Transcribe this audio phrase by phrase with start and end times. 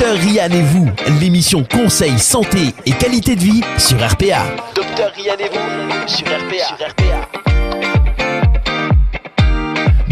[0.00, 0.88] Docteur Rian et vous,
[1.20, 4.46] l'émission Conseil, Santé et Qualité de Vie sur RPA.
[4.74, 7.29] Docteur Rian et vous sur RPA.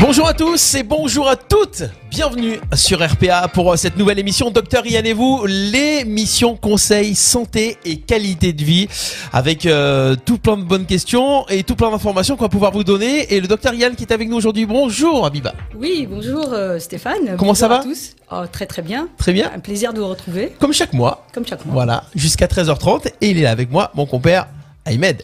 [0.08, 1.82] Bonjour à tous et bonjour à toutes.
[2.08, 7.76] Bienvenue sur RPA pour euh, cette nouvelle émission Docteur Yann et vous, l'émission conseil santé
[7.84, 8.88] et qualité de vie
[9.34, 12.84] avec euh, tout plein de bonnes questions et tout plein d'informations qu'on va pouvoir vous
[12.84, 14.64] donner et le docteur Yann qui est avec nous aujourd'hui.
[14.64, 15.52] Bonjour Abiba.
[15.76, 17.36] Oui, bonjour euh, Stéphane.
[17.36, 17.80] Comment ça va?
[17.80, 19.10] à tous oh, Très très bien.
[19.18, 19.50] Très bien.
[19.54, 20.54] Un plaisir de vous retrouver.
[20.58, 21.26] Comme chaque mois.
[21.34, 21.74] Comme chaque mois.
[21.74, 24.46] Voilà, jusqu'à 13h30 et il est là avec moi, mon compère
[24.86, 25.22] Ahmed.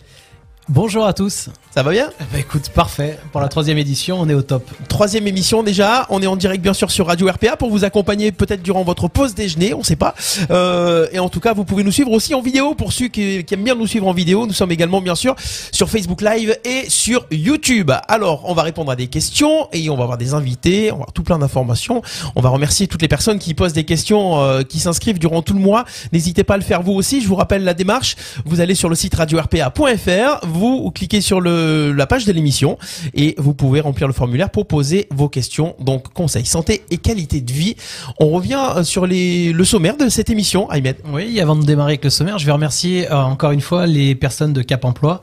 [0.70, 1.50] Bonjour à tous.
[1.74, 3.18] Ça va bien Bah écoute, parfait.
[3.32, 4.70] Pour la troisième édition, on est au top.
[4.88, 6.06] Troisième émission déjà.
[6.08, 9.08] On est en direct bien sûr sur Radio RPA pour vous accompagner peut-être durant votre
[9.08, 10.14] pause déjeuner, on sait pas.
[10.50, 13.44] Euh, et en tout cas, vous pouvez nous suivre aussi en vidéo pour ceux qui,
[13.44, 14.46] qui aiment bien nous suivre en vidéo.
[14.46, 15.34] Nous sommes également bien sûr
[15.70, 17.90] sur Facebook Live et sur YouTube.
[18.08, 21.02] Alors, on va répondre à des questions et on va avoir des invités, on va
[21.02, 22.00] avoir tout plein d'informations.
[22.36, 25.54] On va remercier toutes les personnes qui posent des questions, euh, qui s'inscrivent durant tout
[25.54, 25.84] le mois.
[26.12, 27.20] N'hésitez pas à le faire vous aussi.
[27.20, 28.16] Je vous rappelle la démarche.
[28.46, 32.78] Vous allez sur le site radio-rpa.fr, vous cliquez sur le, la page de l'émission
[33.14, 35.74] et vous pouvez remplir le formulaire pour poser vos questions.
[35.80, 37.76] Donc, conseil santé et qualité de vie.
[38.18, 40.96] On revient euh, sur les, le sommaire de cette émission, Ahmed.
[41.12, 44.14] Oui, avant de démarrer avec le sommaire, je vais remercier euh, encore une fois les
[44.14, 45.20] personnes de Cap Emploi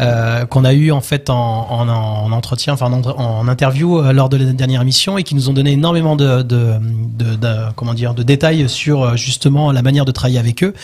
[0.00, 4.28] euh, qu'on a eu en fait en, en, en entretien, enfin en, interview euh, lors
[4.28, 7.94] de la dernière émission et qui nous ont donné énormément de, de, de, de comment
[7.94, 10.74] dire de détails sur justement la manière de travailler avec eux.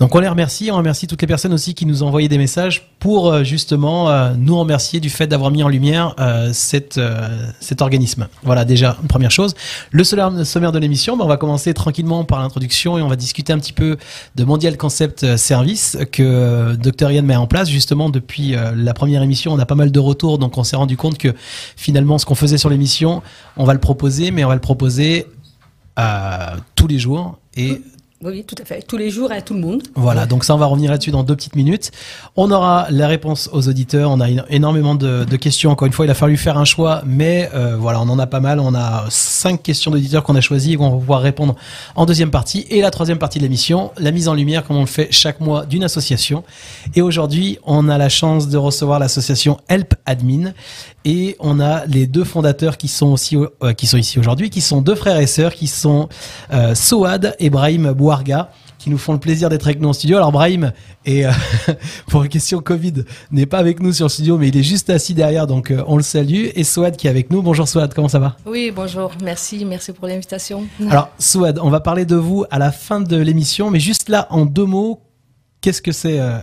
[0.00, 2.38] Donc on les remercie, on remercie toutes les personnes aussi qui nous ont envoyé des
[2.38, 6.52] messages pour euh, justement euh, nous remercier du fait d'avoir mis en lumière euh,
[6.98, 8.26] euh, cet organisme.
[8.42, 9.54] Voilà déjà une première chose.
[9.90, 13.52] Le sommaire de l'émission, ben, on va commencer tranquillement par l'introduction et on va discuter
[13.52, 13.96] un petit peu
[14.34, 19.52] de Mondial Concept Service que Dr Yann met en place justement depuis la première émission.
[19.52, 21.34] On a pas mal de retours donc on s'est rendu compte que
[21.76, 23.22] finalement ce qu'on faisait sur l'émission,
[23.56, 25.26] on va le proposer mais on va le proposer
[26.74, 27.80] tous les jours et
[28.26, 28.82] Oui, tout à fait.
[28.86, 29.82] Tous les jours à tout le monde.
[29.96, 31.90] voilà, donc ça, on va revenir là-dessus dans deux petites minutes.
[32.36, 34.10] On aura la réponse aux auditeurs.
[34.10, 35.70] On a éno- énormément de, questions.
[35.70, 38.26] Encore une fois, il a fallu faire un choix, mais euh, voilà, on en a
[38.26, 38.60] pas mal.
[38.60, 41.54] On a cinq questions d'auditeurs qu'on a choisies et qu'on va pouvoir répondre
[41.96, 42.64] en deuxième partie.
[42.70, 45.40] Et la troisième partie de l'émission, la mise en lumière, comme on le fait chaque
[45.40, 46.44] mois, d'une association.
[46.94, 50.54] Et aujourd'hui, on a la chance de recevoir l'association Help Admin.
[51.04, 54.62] Et on a les deux fondateurs qui sont aussi euh, qui sont ici aujourd'hui, qui
[54.62, 56.08] sont deux frères et sœurs, qui sont
[56.50, 57.92] euh, Soad et Brahim
[58.78, 60.18] Qui nous font le plaisir d'être avec nous en studio.
[60.18, 60.72] Alors Brahim
[61.06, 61.32] est euh,
[62.08, 64.90] pour une question Covid n'est pas avec nous sur le studio, mais il est juste
[64.90, 66.48] assis derrière, donc euh, on le salue.
[66.54, 67.40] Et Soad qui est avec nous.
[67.40, 68.36] Bonjour Soad, comment ça va?
[68.44, 70.66] Oui, bonjour, merci, merci pour l'invitation.
[70.90, 74.26] Alors Soad, on va parler de vous à la fin de l'émission, mais juste là
[74.30, 75.00] en deux mots,
[75.60, 76.38] qu'est-ce que c'est euh,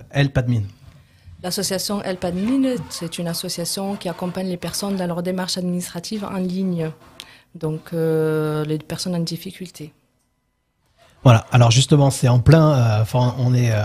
[1.44, 6.38] L'association Help Admin, c'est une association qui accompagne les personnes dans leur démarche administrative en
[6.38, 6.92] ligne,
[7.56, 9.92] donc euh, les personnes en difficulté.
[11.24, 11.46] Voilà.
[11.52, 12.72] Alors justement, c'est en plein.
[12.72, 13.72] euh, Enfin, on est.
[13.72, 13.78] euh,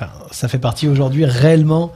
[0.00, 1.90] Enfin, ça fait partie aujourd'hui réellement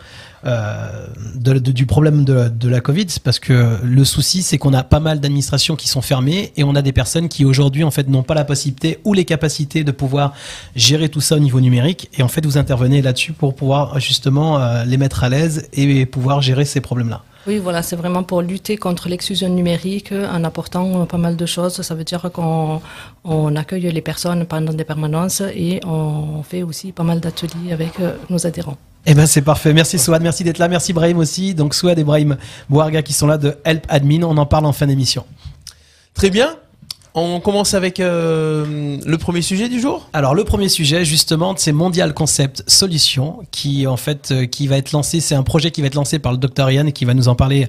[0.44, 1.06] euh,
[1.36, 5.20] du problème de, de la Covid, parce que le souci, c'est qu'on a pas mal
[5.20, 8.34] d'administrations qui sont fermées et on a des personnes qui aujourd'hui en fait n'ont pas
[8.34, 10.32] la possibilité ou les capacités de pouvoir
[10.74, 12.10] gérer tout ça au niveau numérique.
[12.18, 16.04] Et en fait, vous intervenez là-dessus pour pouvoir justement euh, les mettre à l'aise et
[16.04, 17.22] pouvoir gérer ces problèmes-là.
[17.46, 21.82] Oui, voilà, c'est vraiment pour lutter contre l'exclusion numérique en apportant pas mal de choses.
[21.82, 22.80] Ça veut dire qu'on
[23.24, 27.98] on accueille les personnes pendant des permanences et on fait aussi pas mal d'ateliers avec
[27.98, 28.76] euh, nos adhérents.
[29.06, 29.72] Eh ben c'est parfait.
[29.72, 30.68] Merci Souad, merci d'être là.
[30.68, 31.54] Merci Brahim aussi.
[31.54, 32.36] Donc Souad et Brahim
[32.68, 34.22] Bouarga qui sont là de Help Admin.
[34.22, 35.24] On en parle en fin d'émission.
[36.14, 36.56] Très bien.
[37.14, 40.08] On commence avec euh, le premier sujet du jour?
[40.14, 44.78] Alors le premier sujet justement, c'est Mondial Concept Solution qui en fait euh, qui va
[44.78, 45.20] être lancé.
[45.20, 47.28] C'est un projet qui va être lancé par le docteur Yann et qui va nous
[47.28, 47.68] en parler.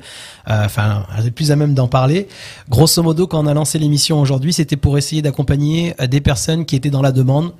[0.49, 1.05] euh, Enfin,
[1.35, 2.29] plus à même d'en parler.
[2.69, 6.77] Grosso modo, quand on a lancé l'émission aujourd'hui, c'était pour essayer d'accompagner des personnes qui
[6.77, 7.51] étaient dans la demande.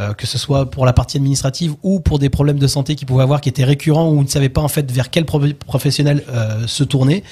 [0.00, 3.06] Euh, que ce soit pour la partie administrative ou pour des problèmes de santé qu'ils
[3.06, 5.40] pouvaient avoir qui étaient récurrents ou on ne savait pas en fait vers quel pro-
[5.66, 7.22] professionnel euh, se tourner.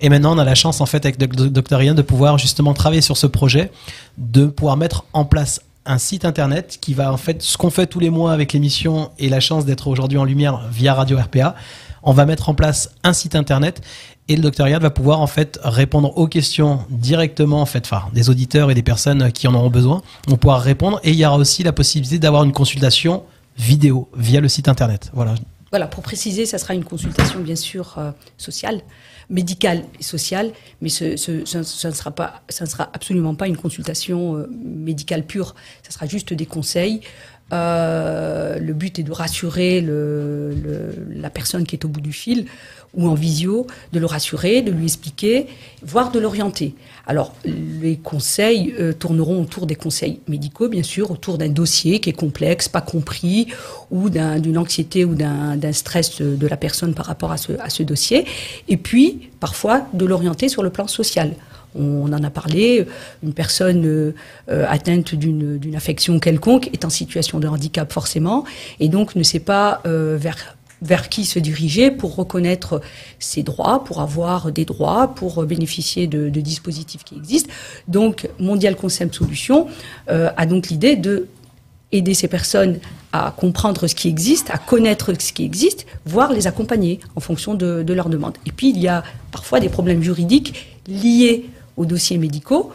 [0.00, 2.72] Et maintenant, on a la chance en fait avec Doc- Dr Yann de pouvoir justement
[2.74, 3.70] travailler sur ce projet,
[4.18, 7.86] de pouvoir mettre en place un site internet qui va en fait ce qu'on fait
[7.86, 11.54] tous les mois avec l'émission et la chance d'être aujourd'hui en lumière via Radio RPA.
[12.02, 13.80] On va mettre en place un site internet
[14.28, 18.04] et le docteur Yad va pouvoir en fait répondre aux questions directement en fait, enfin
[18.12, 21.26] des auditeurs et des personnes qui en auront besoin vont pouvoir répondre et il y
[21.26, 23.24] aura aussi la possibilité d'avoir une consultation
[23.58, 25.10] vidéo via le site internet.
[25.12, 25.34] Voilà.
[25.70, 28.80] Voilà, pour préciser, ça sera une consultation bien sûr euh, sociale,
[29.28, 31.04] médicale et sociale, mais ce,
[31.58, 35.56] ne sera pas, ça ne sera absolument pas une consultation euh, médicale pure.
[35.82, 37.00] Ça sera juste des conseils
[37.52, 42.46] Euh, le but est de rassurer la personne qui est au bout du fil
[42.96, 45.46] ou en visio, de le rassurer, de lui expliquer,
[45.82, 46.74] voire de l'orienter.
[47.06, 52.10] Alors, les conseils euh, tourneront autour des conseils médicaux, bien sûr, autour d'un dossier qui
[52.10, 53.48] est complexe, pas compris,
[53.90, 57.82] ou d'une anxiété ou d'un stress de, la personne par rapport à ce, à ce
[57.82, 58.24] dossier.
[58.68, 61.34] Et puis, parfois, de l'orienter sur le plan social.
[61.74, 62.86] On en a parlé,
[63.22, 64.12] une personne euh,
[64.68, 68.44] atteinte d'une affection quelconque est en situation de handicap forcément,
[68.78, 72.80] et donc ne sait pas euh, vers vers qui se diriger pour reconnaître
[73.18, 77.50] ses droits, pour avoir des droits, pour bénéficier de, dispositifs qui existent.
[77.88, 79.66] Donc, Mondial Concept Solutions
[80.10, 81.26] euh, a donc l'idée de
[81.90, 82.78] aider ces personnes
[83.12, 87.54] à comprendre ce qui existe, à connaître ce qui existe, voire les accompagner en fonction
[87.54, 88.36] de, de leurs demandes.
[88.46, 91.46] Et puis, il y a parfois des problèmes juridiques liés
[91.76, 92.72] aux dossiers médicaux.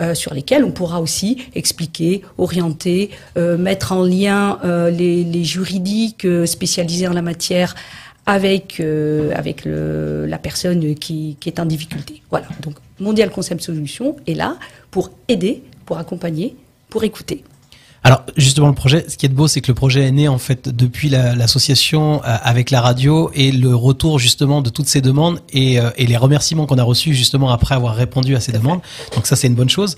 [0.00, 6.24] Euh, sur lesquels on pourra aussi expliquer, orienter, euh, mettre en lien euh, les, juridiques
[6.44, 7.74] spécialisés en la matière
[8.24, 8.80] avec
[9.34, 12.22] avec la personne qui, qui, est en difficulté.
[12.30, 12.46] Voilà.
[12.60, 14.56] Donc Mondial Concept Solution est là
[14.92, 16.54] pour aider, pour accompagner,
[16.90, 17.42] pour écouter.
[18.04, 20.38] Alors justement le projet, ce qui est beau, c'est que le projet est né en
[20.38, 25.40] fait depuis l'association euh, avec la radio et le retour justement de toutes ces demandes
[25.50, 28.80] et, euh, et les remerciements qu'on a reçus justement après avoir répondu à ces demandes.
[29.14, 29.96] Donc ça c'est une bonne chose.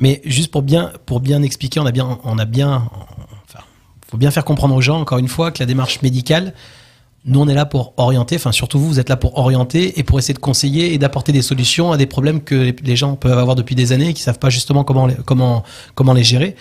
[0.00, 2.88] Mais juste pour bien pour bien expliquer, on a bien on a bien
[3.46, 3.64] enfin
[4.08, 6.54] faut bien faire comprendre aux gens encore une fois que la démarche médicale
[7.26, 10.02] nous, on est là pour orienter, enfin surtout vous, vous êtes là pour orienter et
[10.02, 13.38] pour essayer de conseiller et d'apporter des solutions à des problèmes que les gens peuvent
[13.38, 15.64] avoir depuis des années et qui savent pas justement comment comment
[15.94, 16.54] comment les gérer.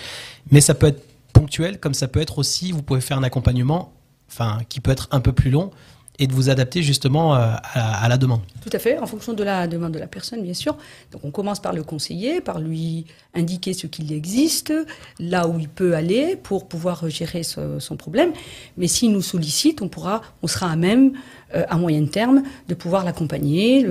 [0.51, 3.93] Mais ça peut être ponctuel, comme ça peut être aussi, vous pouvez faire un accompagnement,
[4.29, 5.71] enfin, qui peut être un peu plus long
[6.19, 8.41] et de vous adapter justement euh, à, la demande.
[8.61, 10.77] Tout à fait, en fonction de la demande de la personne, bien sûr.
[11.11, 14.73] Donc on commence par le conseiller, par lui indiquer ce qu'il existe,
[15.19, 18.31] là où il peut aller pour pouvoir gérer son problème.
[18.77, 21.13] Mais s'il nous sollicite, on pourra, on sera à même
[21.55, 23.85] euh, à moyen terme, de pouvoir l'accompagner,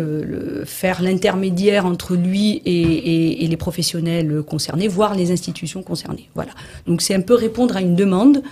[0.64, 6.28] faire l'intermédiaire entre lui et, les professionnels concernés, voire les institutions concernées.
[6.34, 6.52] Voilà.
[6.86, 8.42] Donc c'est un peu répondre à une demande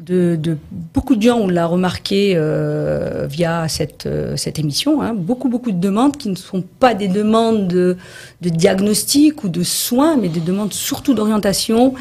[0.00, 0.58] de,
[0.94, 5.72] beaucoup de gens, on l'a remarqué euh, via cette, euh, cette émission, hein, beaucoup beaucoup
[5.72, 7.96] de demandes qui ne sont pas des demandes de,
[8.40, 11.94] diagnostic ou de soins, mais des demandes surtout d'orientation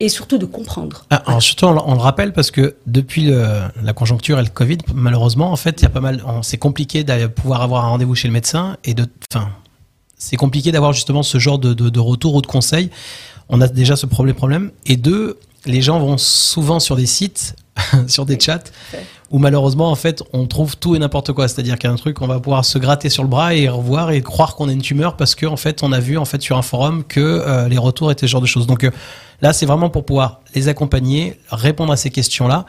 [0.00, 1.06] et surtout de comprendre.
[1.10, 5.50] Ah, alors surtout, on, le rappelle parce que depuis la conjoncture et le Covid, malheureusement,
[5.50, 8.28] en fait, il y a pas mal, c'est compliqué de pouvoir avoir un rendez-vous chez
[8.28, 9.48] le médecin et de, enfin,
[10.18, 12.90] c'est compliqué d'avoir justement ce genre de, retour ou de conseil.
[13.48, 14.70] On a déjà ce problème, problème.
[14.86, 17.56] Et deux, les gens vont souvent sur des sites,
[18.06, 18.64] sur des chats,
[19.30, 21.48] où malheureusement, en fait, on trouve tout et n'importe quoi.
[21.48, 23.68] C'est-à-dire qu'il y a un truc, on va pouvoir se gratter sur le bras et
[23.68, 26.24] revoir et croire qu'on a une tumeur parce qu'en en fait, on a vu en
[26.24, 28.66] fait sur un forum que euh, les retours étaient ce genre de choses.
[28.66, 28.90] Donc euh,
[29.42, 32.66] là, c'est vraiment pour pouvoir les accompagner, répondre à ces questions-là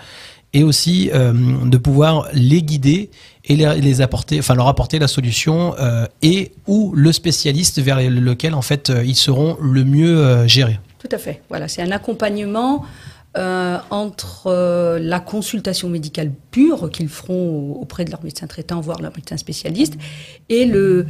[0.53, 1.33] et aussi euh,
[1.65, 3.11] de pouvoir les guider
[3.45, 5.73] et les, apporter, enfin leur apporter la solution
[6.21, 10.79] et ou le spécialiste vers lequel en fait ils seront le mieux gérés.
[11.07, 11.41] Tout à fait.
[11.67, 12.85] C'est un accompagnement
[13.37, 19.01] euh, entre euh, la consultation médicale pure qu'ils feront auprès de leur médecin traitant, voire
[19.01, 19.95] leur médecin spécialiste,
[20.49, 21.05] et le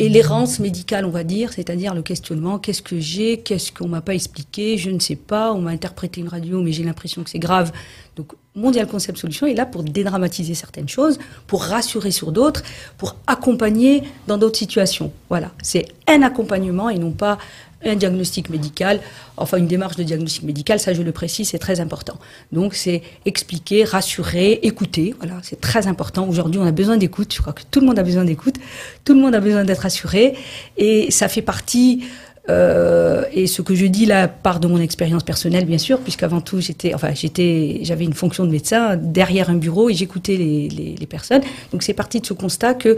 [0.00, 4.00] et l'errance médicale, on va dire, c'est-à-dire le questionnement qu'est-ce que j'ai, qu'est-ce qu'on m'a
[4.00, 7.30] pas expliqué, je ne sais pas, on m'a interprété une radio, mais j'ai l'impression que
[7.30, 7.72] c'est grave.
[8.14, 11.18] Donc, Mondial Concept Solution est là pour dédramatiser certaines choses,
[11.48, 12.62] pour rassurer sur d'autres,
[12.96, 15.12] pour accompagner dans d'autres situations.
[15.28, 17.38] Voilà, c'est un accompagnement et non pas
[17.84, 19.00] un diagnostic médical,
[19.36, 22.18] enfin une démarche de diagnostic médical, ça je le précise, c'est très important.
[22.52, 26.28] Donc c'est expliquer, rassurer, écouter, voilà, c'est très important.
[26.28, 28.56] Aujourd'hui on a besoin d'écoute, je crois que tout le monde a besoin d'écoute,
[29.04, 30.34] tout le monde a besoin d'être rassuré,
[30.76, 32.02] et ça fait partie
[32.50, 36.40] euh, et ce que je dis là part de mon expérience personnelle, bien sûr, puisqu'avant
[36.40, 40.68] tout, j'étais, enfin, j'étais, j'avais une fonction de médecin derrière un bureau et j'écoutais les,
[40.68, 41.42] les, les, personnes.
[41.72, 42.96] Donc, c'est parti de ce constat que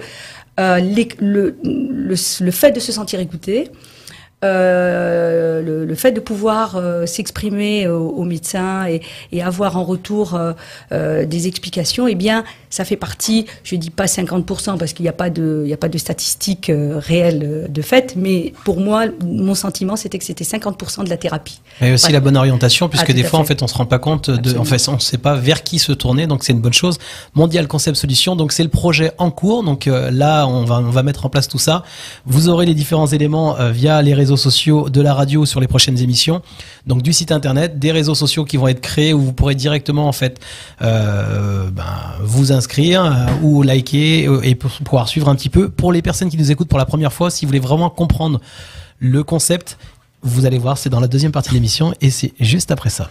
[0.61, 3.71] euh, le, le, le, fait de se sentir écouté,
[4.43, 10.39] euh, le, le, fait de pouvoir euh, s'exprimer aux, médecins et, et, avoir en retour
[10.93, 15.11] euh, des explications, eh bien, ça fait partie, je dis pas 50% parce qu'il n'y
[15.11, 19.05] a pas de, il y a pas de statistiques réelles de fait, mais pour moi,
[19.23, 21.61] mon sentiment, c'était que c'était 50% de la thérapie.
[21.83, 23.99] Mais aussi la bonne orientation, puisque ah, des fois, en fait, on se rend pas
[23.99, 26.61] compte de, en fait, on ne sait pas vers qui se tourner, donc c'est une
[26.61, 26.99] bonne chose.
[27.35, 31.03] Mondial Concept Solution, donc c'est le projet en cours, donc là, on va, on va
[31.03, 31.83] mettre en place tout ça.
[32.25, 35.99] Vous aurez les différents éléments via les réseaux sociaux, de la radio sur les prochaines
[35.99, 36.43] émissions.
[36.87, 40.09] Donc du site internet, des réseaux sociaux qui vont être créés où vous pourrez directement
[40.09, 40.41] en fait
[40.83, 41.85] euh, ben,
[42.23, 45.69] vous inscrire euh, ou liker euh, et pour pouvoir suivre un petit peu.
[45.69, 48.41] Pour les personnes qui nous écoutent pour la première fois, si vous voulez vraiment comprendre
[48.99, 49.79] le concept,
[50.23, 53.11] vous allez voir, c'est dans la deuxième partie de l'émission et c'est juste après ça.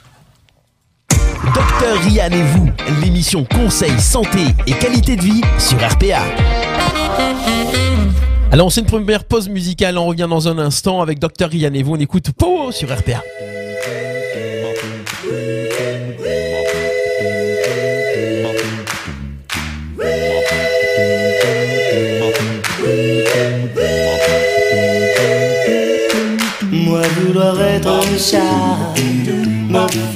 [1.54, 2.70] Docteur Rian et vous,
[3.02, 6.22] l'émission Conseil, Santé et Qualité de Vie sur RPA.
[8.52, 11.84] Alors fait une première pause musicale, on revient dans un instant avec Docteur Rian et
[11.84, 13.24] vous, on écoute Po sur RPA.
[26.72, 28.02] Moi vouloir être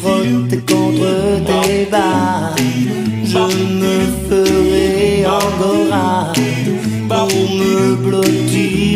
[0.01, 2.42] frotter contre tes bas,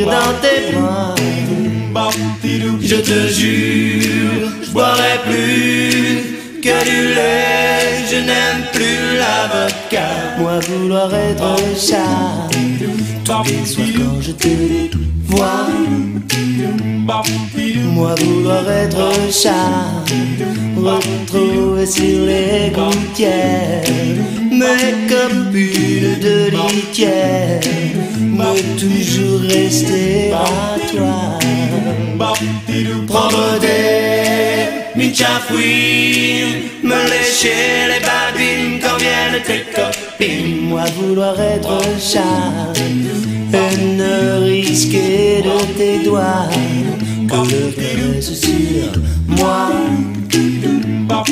[0.07, 1.15] dans tes bras.
[2.81, 10.07] Je te jure, je boirai plus que du lait, je n'aime plus la vodka.
[10.39, 12.47] Moi vouloir être un chat,
[13.25, 14.47] tous les soirs quand je te
[15.27, 15.67] vois.
[17.93, 20.05] Moi vouloir être chat,
[20.77, 23.83] retrouver sur les gouttières
[24.57, 27.59] mes copines de litière,
[28.19, 31.39] me toujours rester à toi.
[33.07, 34.36] Prendre des
[34.97, 40.69] minchafouines, me lécher les babines quand viennent tes copines.
[40.69, 42.73] Moi vouloir être chat,
[43.53, 46.49] et ne risquer de tes doigts
[47.29, 48.91] que le caresse sur
[49.27, 49.69] moi.
[51.09, 51.23] Moi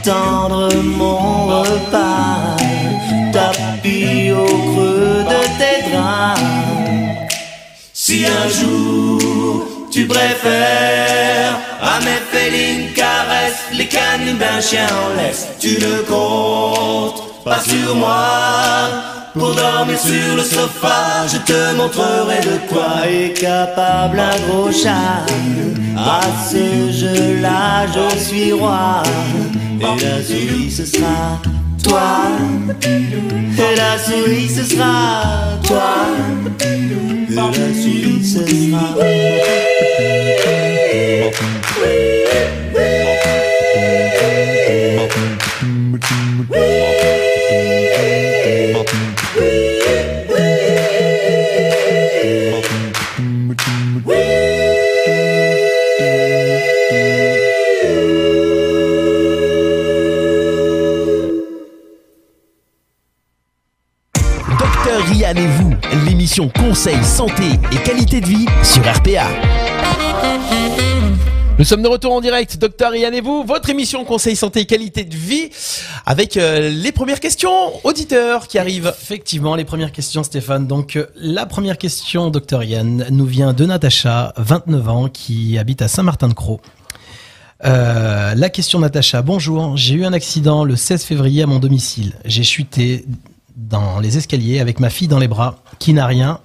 [0.00, 2.56] attendre mon repas,
[3.32, 6.40] tapis au creux de tes draps.
[7.92, 15.48] Si un jour tu préfères à mes félines caresses les canines d'un chien en laisse,
[15.60, 19.19] tu ne comptes pas sur moi.
[19.34, 25.24] Pour dormir sur le sofa, je te montrerai de quoi est capable un gros chat.
[25.96, 26.20] À
[26.50, 29.02] ce jeu-là, je suis roi.
[29.80, 31.40] Et la souris, ce sera
[31.82, 32.22] toi.
[32.82, 35.22] Et la souris, ce sera
[35.62, 36.06] toi.
[36.60, 39.69] Et la souris, ce sera.
[66.20, 69.26] L'émission Conseil, Santé et Qualité de Vie sur RPA.
[71.58, 74.66] Nous sommes de retour en direct, Docteur Rian et vous, votre émission Conseil, Santé et
[74.66, 75.48] Qualité de Vie,
[76.04, 77.50] avec euh, les premières questions
[77.84, 78.92] auditeurs qui arrivent.
[79.00, 80.66] Effectivement, les premières questions, Stéphane.
[80.66, 85.80] Donc, euh, la première question, docteur Yann, nous vient de Natacha, 29 ans, qui habite
[85.80, 86.60] à Saint-Martin-de-Croix.
[87.64, 92.12] Euh, la question Natacha, bonjour, j'ai eu un accident le 16 février à mon domicile.
[92.26, 93.06] J'ai chuté
[93.68, 96.40] dans les escaliers avec ma fille dans les bras, qui n'a rien,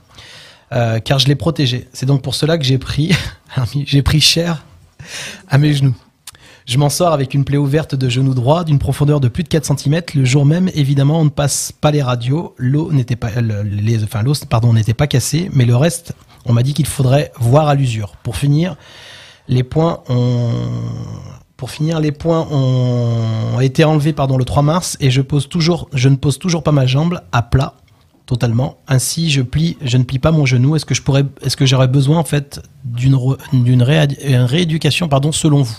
[0.74, 1.88] euh, car je l'ai protégée.
[1.94, 3.12] C'est donc pour cela que j'ai pris,
[3.86, 4.64] j'ai pris cher
[5.50, 5.96] à mes genoux.
[6.66, 9.50] Je m'en sors avec une plaie ouverte de genou droit d'une profondeur de plus de
[9.50, 10.02] 4 cm.
[10.16, 12.56] Le jour même, évidemment, on ne passe pas les radios.
[12.58, 16.14] L'eau n'était pas, le- les, enfin, l'eau, pardon, n'était pas cassée, mais le reste,
[16.46, 18.16] on m'a dit qu'il faudrait voir à l'usure.
[18.24, 18.78] Pour finir,
[19.48, 20.50] les points ont,
[21.66, 25.90] pour finir, les points ont été enlevés, pardon, le 3 mars et je pose toujours,
[25.94, 27.74] je ne pose toujours pas ma jambe à plat,
[28.28, 28.78] totalement.
[28.88, 30.76] Ainsi, je plie, je ne plie pas mon genou.
[30.76, 33.16] Est-ce que est-ce que j'aurais besoin, en fait, d'une,
[33.82, 35.76] rééducation, pardon, selon vous?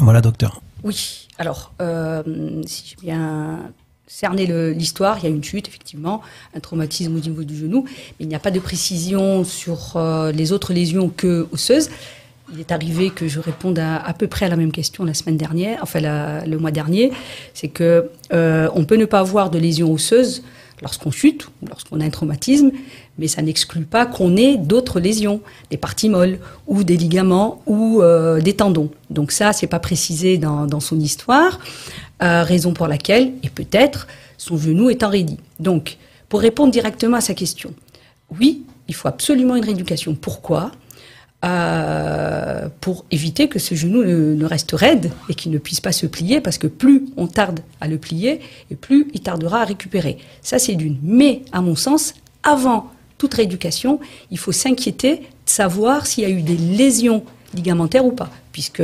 [0.00, 0.60] Voilà, docteur.
[0.82, 3.70] Oui, alors, euh, si j'ai bien
[4.06, 6.20] cerné l'histoire, il y a une chute, effectivement,
[6.54, 10.30] un traumatisme au niveau du genou, mais il n'y a pas de précision sur euh,
[10.30, 11.88] les autres lésions que osseuses.
[12.52, 15.36] Il est arrivé que je réponde à, peu près à la même question la semaine
[15.36, 16.00] dernière, enfin
[16.46, 17.10] le mois dernier,
[17.54, 20.42] c'est que euh, on peut ne pas avoir de lésions osseuses
[20.82, 22.70] lorsqu'on chute ou lorsqu'on a un traumatisme,
[23.18, 28.02] mais ça n'exclut pas qu'on ait d'autres lésions, des parties molles ou des ligaments ou
[28.02, 28.90] euh, des tendons.
[29.08, 31.60] Donc ça, c'est pas précisé dans, dans son histoire,
[32.22, 35.38] euh, raison pour laquelle, et peut-être, son genou est enraidi.
[35.60, 35.96] Donc,
[36.28, 37.72] pour répondre directement à sa question,
[38.38, 40.14] oui, il faut absolument une rééducation.
[40.14, 40.72] Pourquoi?
[41.44, 46.06] Euh, pour éviter que ce genou ne, reste raide et qu'il ne puisse pas se
[46.06, 50.18] plier, parce que plus on tarde à le plier, et plus il tardera à récupérer.
[50.40, 50.96] Ça, c'est d'une.
[51.02, 56.30] Mais, à mon sens, avant toute rééducation, il faut s'inquiéter de savoir s'il y a
[56.30, 58.82] eu des lésions ligamentaires ou pas, puisque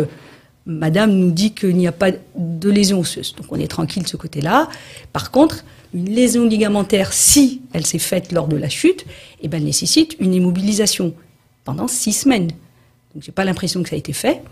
[0.66, 4.08] Madame nous dit qu'il n'y a pas de lésion osseuse, donc on est tranquille de
[4.08, 4.68] ce côté-là.
[5.12, 5.64] Par contre,
[5.94, 9.06] une lésion ligamentaire, si elle s'est faite lors de la chute,
[9.40, 11.14] eh ben, nécessite une immobilisation
[11.64, 12.48] pendant six semaines.
[13.14, 14.42] Donc j'ai pas l'impression que ça a été fait.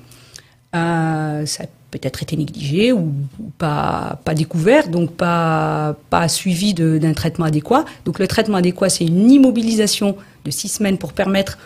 [0.74, 3.12] Euh, ça a peut-être été négligé ou,
[3.56, 5.96] pas, découvert, donc pas,
[6.28, 7.84] suivi d'un traitement adéquat.
[8.04, 11.58] Donc le traitement adéquat, c'est une immobilisation de six semaines pour permettre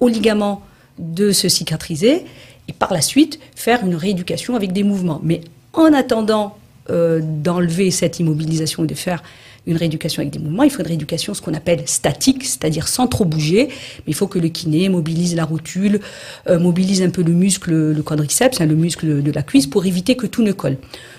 [0.00, 0.62] aux ligaments
[0.98, 2.26] de se cicatriser
[2.68, 5.20] et par la suite faire une rééducation avec des mouvements.
[5.22, 5.40] Mais
[5.72, 6.58] en attendant
[6.90, 9.22] euh, d'enlever cette immobilisation et de faire
[9.66, 13.06] une rééducation avec des mouvements, il faut une rééducation ce qu'on appelle statique, c'est-à-dire sans
[13.06, 16.00] trop bouger, mais il faut que le kiné mobilise la rotule,
[16.48, 19.86] euh, mobilise un peu le muscle, le quadriceps, hein, le muscle de la cuisse, pour
[19.86, 20.78] éviter que tout ne colle.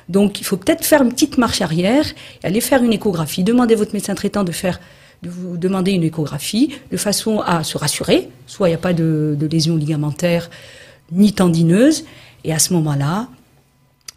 [0.09, 2.05] Donc il faut peut-être faire une petite marche arrière,
[2.43, 4.79] aller faire une échographie, demander à votre médecin traitant de faire
[5.21, 8.91] de vous demander une échographie de façon à se rassurer, soit il n'y a pas
[8.91, 10.50] de, de lésion ligamentaire
[11.13, 12.03] ni tendineuse,
[12.43, 13.29] et à ce moment-là,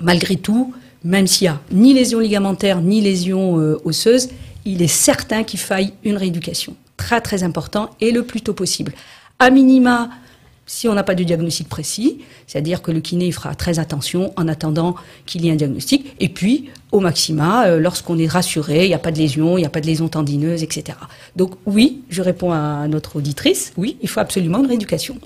[0.00, 0.74] malgré tout,
[1.04, 4.28] même s'il n'y a ni lésion ligamentaire ni lésion euh, osseuse,
[4.64, 6.76] il est certain qu'il faille une rééducation.
[6.96, 8.92] Très très important et le plus tôt possible.
[9.38, 10.10] À minima,
[10.66, 14.48] si on n'a pas de diagnostic précis, c'est-à-dire que le kiné fera très attention en
[14.48, 16.14] attendant qu'il y ait un diagnostic.
[16.18, 19.60] Et puis, au maxima, euh, lorsqu'on est rassuré, il n'y a pas de lésion, il
[19.60, 20.98] n'y a pas de lésion tendineuse, etc.
[21.36, 25.18] Donc oui, je réponds à notre auditrice, oui, il faut absolument une rééducation.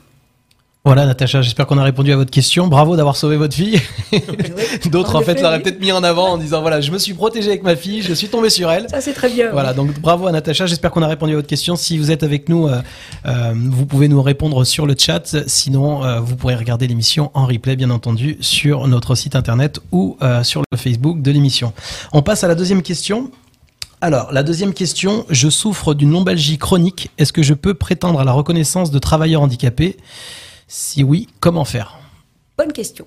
[0.82, 2.66] Voilà, Natacha, j'espère qu'on a répondu à votre question.
[2.66, 3.78] Bravo d'avoir sauvé votre fille.
[4.90, 5.62] D'autres, en, fait, l'auraient oui.
[5.62, 8.14] peut-être mis en avant en disant voilà, je me suis protégé avec ma fille, je
[8.14, 8.88] suis tombé sur elle.
[8.88, 9.50] Ça c'est très bien.
[9.52, 10.64] Voilà, donc bravo à Natacha.
[10.64, 11.76] J'espère qu'on a répondu à votre question.
[11.76, 12.80] Si vous êtes avec nous, euh,
[13.26, 15.46] euh, vous pouvez nous répondre sur le chat.
[15.46, 20.16] Sinon, euh, vous pourrez regarder l'émission en replay, bien entendu, sur notre site internet ou
[20.42, 21.74] sur le Facebook de l'émission.
[22.12, 23.30] On passe à la deuxième question.
[24.00, 27.10] Alors, la deuxième question, je souffre d'une lombalgie chronique.
[27.18, 29.98] Est-ce que je peux prétendre à la reconnaissance de travailleur handicapé
[30.72, 31.98] Si oui, comment faire?
[32.56, 33.04] Bonne question.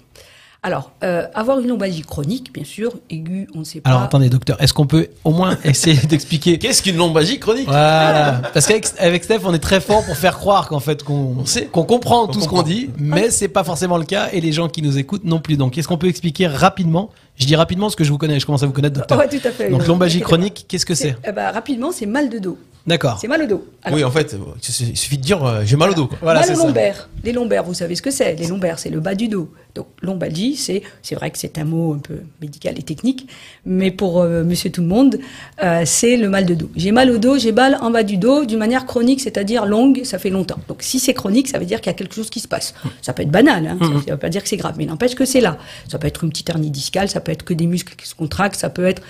[0.63, 3.89] Alors, euh, avoir une lombalgie chronique, bien sûr, aiguë, on ne sait pas.
[3.89, 7.67] Alors, attendez, docteur, est-ce qu'on peut au moins essayer d'expliquer Qu'est-ce qu'une lombalgie chronique?
[7.67, 8.41] Voilà.
[8.53, 11.85] Parce qu'avec avec Steph, on est très fort pour faire croire qu'en fait qu'on qu'on
[11.85, 14.81] comprend tout ce qu'on dit, mais c'est pas forcément le cas et les gens qui
[14.81, 15.55] nous écoutent non plus.
[15.55, 17.11] Donc, est-ce qu'on peut expliquer rapidement?
[17.37, 19.17] Je dis rapidement parce que je vous connais, je commence à vous connaître, docteur.
[19.17, 19.69] Ouais, tout à fait.
[19.69, 21.15] Donc, lombalgie chronique, qu'est-ce que c'est?
[21.25, 22.57] Eh ben, rapidement, c'est mal de dos.
[22.85, 23.17] D'accord.
[23.21, 23.65] C'est mal au dos.
[23.81, 24.35] Alors, Oui, en fait,
[24.81, 26.07] il suffit de dire euh, j'ai mal au dos.
[26.07, 26.17] Quoi.
[26.21, 27.07] Voilà, mal au lombaire.
[27.23, 28.35] Les lombaires, vous savez ce que c'est.
[28.35, 29.49] Les lombaires, c'est le bas du dos.
[29.73, 33.27] Donc, lombalgie, c'est, c'est vrai que c'est un mot un peu médical et technique,
[33.65, 35.17] mais pour euh, monsieur tout le monde,
[35.63, 36.69] euh, c'est le mal de dos.
[36.75, 40.01] J'ai mal au dos, j'ai mal en bas du dos d'une manière chronique, c'est-à-dire longue,
[40.03, 40.59] ça fait longtemps.
[40.67, 42.73] Donc, si c'est chronique, ça veut dire qu'il y a quelque chose qui se passe.
[43.01, 45.15] Ça peut être banal, hein, ça ne veut pas dire que c'est grave, mais n'empêche
[45.15, 45.57] que c'est là.
[45.87, 48.13] Ça peut être une petite hernie discale, ça peut être que des muscles qui se
[48.15, 49.01] contractent, ça peut être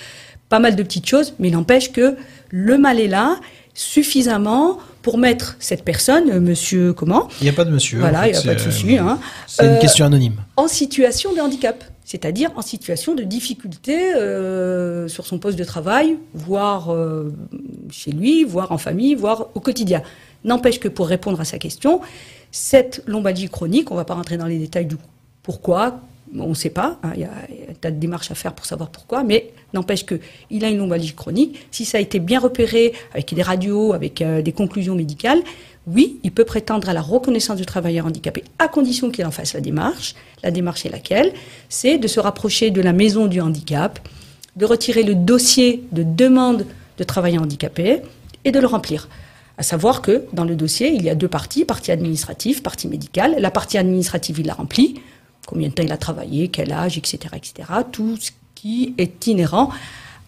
[0.50, 2.16] pas mal de petites choses, mais n'empêche que
[2.52, 3.40] le mal est là
[3.74, 8.00] suffisamment pour mettre cette personne, euh, monsieur comment, Il n'y a pas de monsieur.
[8.00, 10.36] voilà, en il n'y a pas de souci, euh, hein, C'est une Euh, question anonyme.
[10.58, 16.18] en situation de handicap, c'est-à-dire en situation de difficulté euh, sur son poste de travail,
[16.34, 17.34] voire euh,
[17.92, 20.02] chez lui, voire en famille, voire au quotidien.
[20.44, 22.02] N'empêche que pour répondre à sa question,
[22.52, 24.98] cette lombalgie chronique, on ne va pas rentrer dans les détails du
[25.42, 26.00] pourquoi,
[26.40, 28.66] on ne sait pas, hein, il y a un tas de démarches à faire pour
[28.66, 31.68] savoir pourquoi, mais n'empêche qu'il a une lombalgie chronique.
[31.72, 35.42] Si ça a été bien repéré avec des radios, avec euh, des conclusions médicales,
[35.86, 39.54] oui, il peut prétendre à la reconnaissance du travailleur handicapé à condition qu'il en fasse
[39.54, 40.16] la démarche.
[40.42, 41.34] La démarche est laquelle?
[41.70, 44.00] C'est de se rapprocher de la maison du handicap,
[44.56, 46.66] de retirer le dossier de demande
[46.98, 48.02] de travailleur handicapé
[48.46, 49.10] et de le remplir.
[49.58, 53.36] À savoir que dans le dossier, il y a deux parties, partie administrative, partie médicale.
[53.40, 55.02] La partie administrative, il la remplit,
[55.48, 57.70] combien de temps il a travaillé, quel âge, etc., etc.
[57.92, 59.70] Tout ce qui est inhérent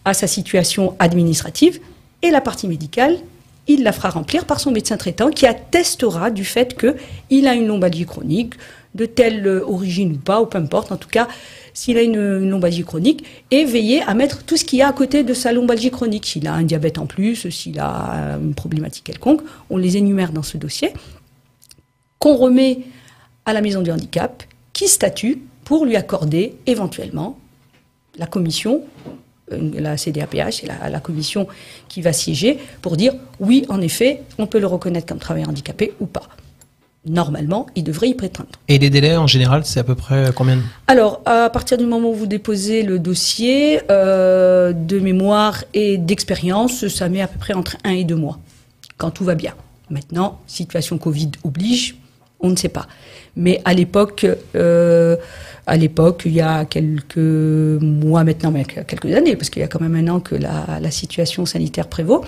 [0.04, 1.80] à sa situation administrative.
[2.22, 3.18] Et la partie médicale,
[3.66, 7.66] il la fera remplir par son médecin traitant qui attestera du fait qu'il a une
[7.66, 8.54] lombalgie chronique,
[8.94, 11.28] de telle euh, origine ou pas, ou peu importe, en tout cas,
[11.74, 14.92] s'il a une, lombalgie chronique, et veiller à mettre tout ce qu'il y a à
[14.92, 16.26] côté de sa lombalgie chronique.
[16.26, 20.32] S'il a un diabète en plus, s'il a euh, une problématique quelconque, on les énumère
[20.32, 20.92] dans ce dossier,
[22.18, 22.80] qu'on remet
[23.44, 24.42] à la maison du handicap,
[24.76, 25.34] qui statue
[25.64, 27.38] pour lui accorder éventuellement
[28.18, 28.82] la commission,
[29.52, 31.46] euh, la CDAPH, c'est la, la commission
[31.88, 35.94] qui va siéger pour dire oui, en effet, on peut le reconnaître comme travailleur handicapé
[36.00, 36.26] ou pas.
[37.06, 38.48] Normalement, il devrait y prétendre.
[38.68, 41.86] Et les délais, en général, c'est à peu près combien de- Alors, à partir du
[41.86, 47.38] moment où vous déposez le dossier euh, de mémoire et d'expérience, ça met à peu
[47.38, 48.38] près entre un et deux mois,
[48.98, 49.54] quand tout va bien.
[49.88, 51.96] Maintenant, situation Covid oblige,
[52.40, 52.86] On ne sait pas.
[53.34, 55.16] Mais à l'époque, euh,
[55.66, 59.68] à l'époque, il y a quelques mois maintenant, mais quelques années, parce qu'il y a
[59.68, 62.24] quand même un an que la, la situation sanitaire prévaut,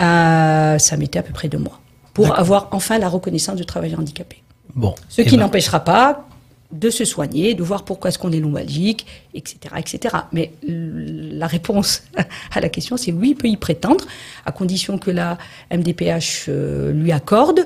[0.00, 1.80] euh, ça mettait à peu près deux mois
[2.14, 4.42] pour avoir enfin la reconnaissance du travailleur handicapé.
[4.74, 4.94] Bon.
[5.08, 6.26] Ce qui ben, n'empêchera pas
[6.72, 10.16] de se soigner, de voir pourquoi est-ce qu'on est lombalgique, etc., etc.
[10.32, 12.04] Mais la réponse
[12.54, 14.04] à la question, c'est oui, il peut y prétendre,
[14.46, 15.38] à condition que la
[15.70, 17.60] MDPH euh, lui accorde.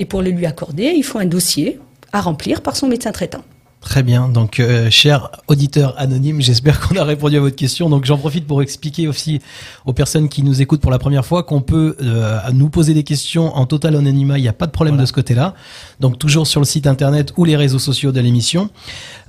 [0.00, 1.78] Et pour le lui accorder, il faut un dossier
[2.10, 3.44] à remplir par son médecin traitant.
[3.80, 4.28] Très bien.
[4.28, 7.88] Donc, euh, cher auditeur anonyme, j'espère qu'on a répondu à votre question.
[7.88, 9.40] Donc, j'en profite pour expliquer aussi
[9.86, 13.04] aux personnes qui nous écoutent pour la première fois qu'on peut euh, nous poser des
[13.04, 14.36] questions en total anonymat.
[14.36, 15.54] Il n'y a pas de problème de ce côté-là.
[15.98, 18.68] Donc, toujours sur le site internet ou les réseaux sociaux de l'émission.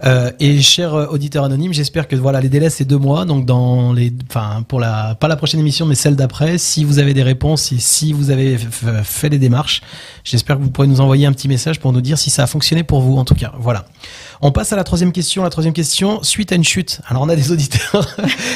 [0.03, 3.23] Euh, et cher euh, auditeur anonyme, j'espère que voilà, les délais c'est deux mois.
[3.23, 6.99] Donc, dans les, enfin, pour la, pas la prochaine émission, mais celle d'après, si vous
[6.99, 8.57] avez des réponses et si vous avez
[9.03, 9.81] fait les démarches,
[10.25, 12.47] j'espère que vous pourrez nous envoyer un petit message pour nous dire si ça a
[12.47, 13.17] fonctionné pour vous.
[13.17, 13.85] En tout cas, voilà.
[14.43, 15.43] On passe à la troisième question.
[15.43, 16.99] La troisième question, suite à une chute.
[17.07, 18.07] Alors, on a des auditeurs.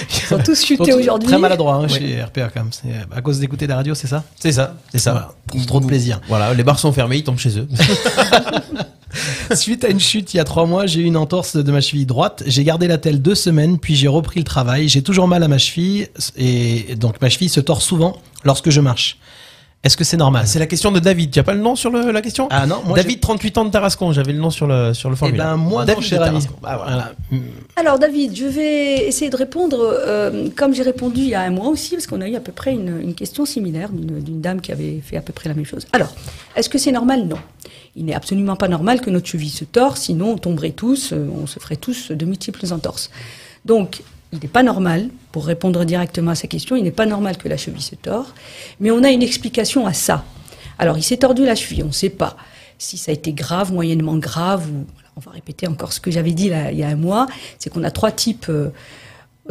[0.09, 1.27] Ils sont tous chutés aujourd'hui.
[1.29, 1.89] Très maladroits hein, Ouais.
[1.89, 2.71] chez RPA quand même.
[2.71, 4.23] C'est à cause d'écouter la radio, c'est ça?
[4.39, 5.11] C'est ça, c'est ça.
[5.11, 5.31] Voilà.
[5.47, 6.19] Pour trop de plaisir.
[6.27, 7.67] Voilà, les bars sont fermés, ils tombent chez eux.
[9.53, 11.79] Suite à une chute il y a trois mois, j'ai eu une entorse de ma
[11.79, 12.43] cheville droite.
[12.47, 14.89] J'ai gardé la telle deux semaines, puis j'ai repris le travail.
[14.89, 18.81] J'ai toujours mal à ma cheville et donc ma cheville se tord souvent lorsque je
[18.81, 19.17] marche.
[19.85, 21.29] Est-ce que c'est normal C'est la question de David.
[21.29, 23.65] Tu as pas le nom sur le- la question Ah non, moi David, 38 ans
[23.65, 24.11] de Tarascon.
[24.13, 25.45] J'avais le nom sur le sur le Eh formulaire.
[25.45, 26.39] ben moi, David non, cher de ami.
[26.39, 26.55] Tarascon.
[26.63, 27.11] Ah, voilà.
[27.75, 31.51] Alors David, je vais essayer de répondre euh, comme j'ai répondu il y a un
[31.51, 34.41] mois aussi, parce qu'on a eu à peu près une, une question similaire d'une d'une
[34.41, 35.85] dame qui avait fait à peu près la même chose.
[35.93, 36.13] Alors,
[36.55, 37.27] est-ce que c'est normal?
[37.27, 37.37] Non.
[37.95, 41.27] Il n'est absolument pas normal que notre cheville se tord, sinon on tomberait tous, euh,
[41.41, 43.11] on se ferait tous de multiples entorses.
[43.65, 44.01] Donc,
[44.35, 47.47] il n'est pas normal, pour répondre directement à sa question, il n'est pas normal que
[47.47, 48.33] la cheville se tord,
[48.79, 50.23] mais on a une explication à ça.
[50.77, 52.35] Alors, il s'est tordu la cheville, on ne sait pas
[52.77, 56.31] si ça a été grave, moyennement grave, ou on va répéter encore ce que j'avais
[56.31, 58.47] dit il y a un mois, c'est qu'on a trois types.
[58.49, 58.69] euh,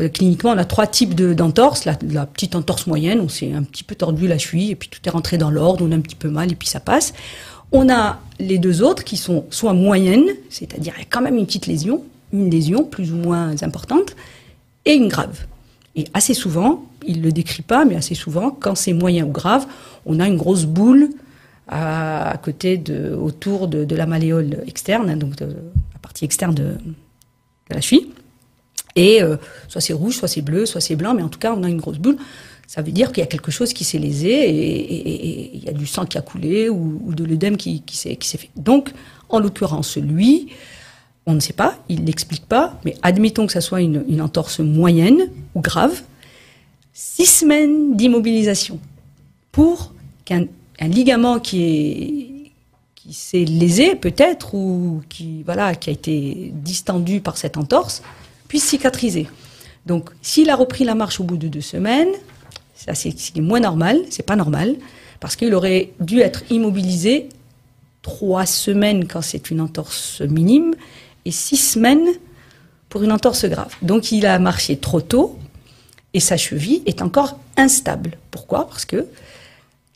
[0.00, 1.84] euh, cliniquement, on a trois types de- d'entorses.
[1.84, 1.94] La,
[2.26, 5.10] petite entorse moyenne, on s'est un petit peu tordu la cheville et puis tout est
[5.10, 7.14] rentré dans l'ordre, on a un petit peu mal et puis ça passe.
[7.70, 11.36] On a les deux autres qui sont soit moyennes, c'est-à-dire il y a quand même
[11.36, 14.16] une petite lésion, une lésion plus ou moins importante,
[14.84, 15.46] et une grave.
[15.96, 19.66] Et assez souvent, il le décrit pas, mais assez souvent, quand c'est moyen ou grave,
[20.06, 21.10] on a une grosse boule
[21.68, 26.76] à, côté de, autour de, la malléole externe, hein, donc de, la partie externe de,
[27.70, 28.08] la cheville.
[28.96, 29.36] Et euh,
[29.68, 31.68] soit c'est rouge, soit c'est bleu, soit c'est blanc, mais en tout cas, on a
[31.68, 32.16] une grosse boule.
[32.66, 35.72] Ça veut dire qu'il y a quelque chose qui s'est lésé et, il y a
[35.72, 38.50] du sang qui a coulé ou, de l'œdème qui, qui s'est fait.
[38.56, 38.90] Donc,
[39.28, 40.48] en l'occurrence, lui,
[41.26, 44.60] on ne sait pas, il ne l'explique pas, mais admettons que ça soit une, entorse
[44.60, 46.02] moyenne ou grave,
[46.92, 48.78] six semaines d'immobilisation
[49.52, 49.92] pour
[50.24, 50.46] qu'un
[50.80, 52.34] un ligament qui est
[52.94, 58.02] qui s'est lésé peut-être ou qui a été distendu par cette entorse
[58.48, 59.28] puisse cicatriser.
[59.84, 62.08] Donc, s'il a repris la marche au bout de deux semaines,
[62.74, 64.76] ça c'est moins normal, c'est pas normal,
[65.20, 67.28] parce qu'il aurait dû être immobilisé
[68.00, 70.74] trois semaines quand c'est une entorse minime
[71.24, 72.06] et six semaines
[72.88, 73.74] pour une entorse grave.
[73.82, 75.38] Donc, il a marché trop tôt
[76.12, 78.18] et sa cheville est encore instable.
[78.30, 78.66] Pourquoi?
[78.68, 79.06] Parce que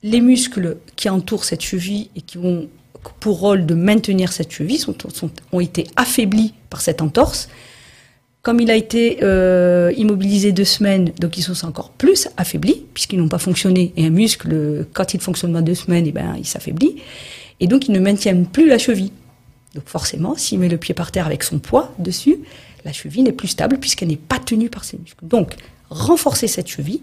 [0.03, 2.69] les muscles qui entourent cette cheville et qui ont
[3.21, 4.85] pour rôle de maintenir cette cheville
[5.53, 7.49] ont été affaiblis par cette entorse.
[8.43, 13.19] Comme il a été euh, immobilisé deux semaines, donc ils sont encore plus affaiblis, puisqu'ils
[13.19, 13.93] n'ont pas fonctionné.
[13.97, 16.97] Et un muscle, quand il fonctionne pas deux semaines, eh ben, il s'affaiblit.
[17.61, 19.13] Et donc, ils ne maintiennent plus la cheville.
[19.75, 22.39] Donc forcément, s'il met le pied par terre avec son poids dessus,
[22.85, 25.25] la cheville n'est plus stable puisqu'elle n'est pas tenue par ses muscles.
[25.27, 25.55] Donc,
[25.91, 27.03] renforcer cette cheville,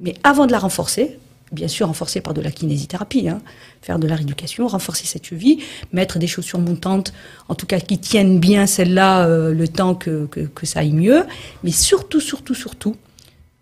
[0.00, 1.18] mais avant de la renforcer,
[1.52, 3.40] bien sûr renforcer par de la kinésithérapie, hein,
[3.82, 5.58] faire de la rééducation, renforcer cette cheville,
[5.92, 7.12] mettre des chaussures montantes,
[7.48, 10.92] en tout cas qui tiennent bien celle-là euh, le temps que, que, que ça aille
[10.92, 11.24] mieux,
[11.62, 12.96] mais surtout, surtout, surtout,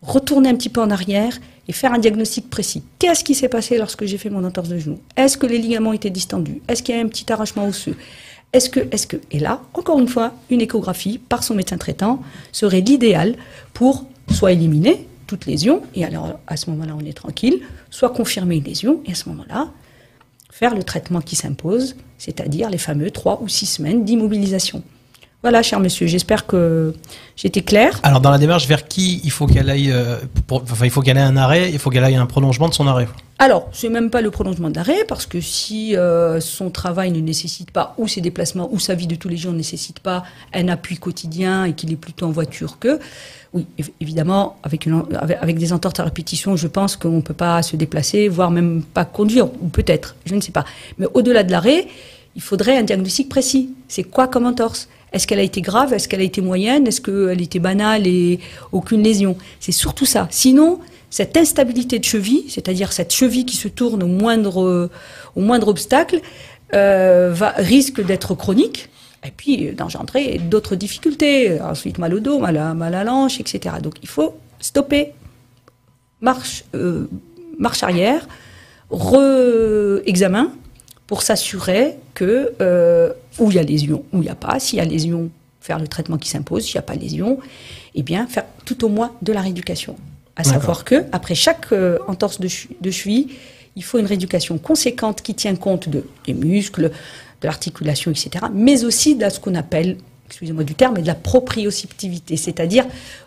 [0.03, 1.39] retourner un petit peu en arrière
[1.71, 2.83] et faire un diagnostic précis.
[2.99, 5.93] Qu'est-ce qui s'est passé lorsque j'ai fait mon entorse de genou Est-ce que les ligaments
[5.93, 6.61] étaient distendus?
[6.67, 7.95] Est-ce qu'il y a un petit arrachement osseux?
[8.53, 12.21] Est-ce que, est-ce que, et là, encore une fois, une échographie par son médecin traitant
[12.51, 13.37] serait l'idéal
[13.73, 18.57] pour soit éliminer toute lésion, et alors à ce moment-là on est tranquille, soit confirmer
[18.57, 19.69] une lésion, et à ce moment-là,
[20.51, 24.83] faire le traitement qui s'impose, c'est-à-dire les fameux trois ou six semaines d'immobilisation.
[25.43, 26.93] Voilà, cher monsieur, j'espère que
[27.35, 27.99] j'étais claire.
[28.03, 31.01] Alors dans la démarche, vers qui il faut qu'elle aille euh, pour- Enfin, il faut
[31.01, 33.09] qu'elle ait un arrêt, il faut qu'elle aille un prolongement de son arrêt.
[33.39, 37.71] Alors, c'est même pas le prolongement d'arrêt, parce que si euh, son travail ne nécessite
[37.71, 40.69] pas, ou ses déplacements, ou sa vie de tous les jours ne nécessite pas un
[40.69, 42.99] appui quotidien et qu'il est plutôt en voiture que,
[43.55, 47.21] oui, év- évidemment, avec, une, avec, avec des entorses à répétition, je pense qu'on ne
[47.23, 50.67] peut pas se déplacer, voire même pas conduire, ou peut-être, je ne sais pas.
[50.99, 51.87] Mais au-delà de l'arrêt,
[52.37, 53.71] il faudrait un diagnostic précis.
[53.89, 54.87] C'est quoi comme entorse?
[55.13, 55.93] Est-ce qu'elle a été grave?
[55.93, 56.87] Est-ce qu'elle a été moyenne?
[56.87, 58.39] Est-ce qu'elle était banale et
[58.73, 59.37] aucune lésion?
[59.59, 60.29] C'est surtout ça.
[60.31, 66.21] Sinon, cette instabilité de cheville, c'est-à-dire cette cheville qui se tourne au moindre, obstacle,
[66.75, 68.89] euh, risque d'être chronique
[69.27, 71.61] et puis d'engendrer d'autres difficultés.
[71.61, 73.77] Ensuite, mal au dos, mal à, mal à l'anche, etc.
[73.83, 75.13] Donc il faut stopper,
[76.21, 77.09] marche, euh,
[77.59, 78.29] marche arrière,
[78.91, 80.53] re-examen
[81.11, 84.61] pour s'assurer que euh, où il y a lésion, où il n'y a pas.
[84.61, 85.29] S'il y a lésion,
[85.61, 86.63] faire le traitement qui s'impose.
[86.63, 87.41] S'il n'y a pas lésion,
[87.97, 89.97] eh bien faire tout au moins de la rééducation.
[90.37, 92.49] À savoir que après chaque euh, entorse de,
[92.81, 93.27] de, cheville,
[93.75, 96.93] il faut une rééducation conséquente qui tient compte de, des muscles,
[97.41, 99.97] de l'articulation, etc., mais aussi de ce qu'on appelle,
[100.31, 102.85] excusez-moi du terme, mais de la proprioceptivité, c'est-à-dire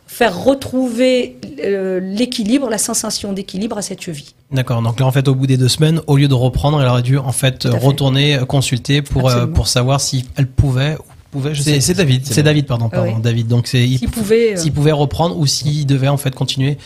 [0.08, 4.32] faire retrouver euh, l'équilibre, la sensation d'équilibre à cette cheville.
[4.52, 4.82] D'accord.
[4.82, 7.02] Donc là, en fait, au bout des deux semaines, au lieu de reprendre, elle aurait
[7.02, 10.96] dû en fait retourner euh, consulter pour euh, pour savoir si elle pouvait
[11.32, 11.54] pouvait.
[11.56, 12.26] C'est David.
[12.26, 13.48] C'est David, pardon, pardon, David.
[13.48, 16.78] Donc c'est s'il pouvait, s'il pouvait reprendre ou s'il devait en fait continuer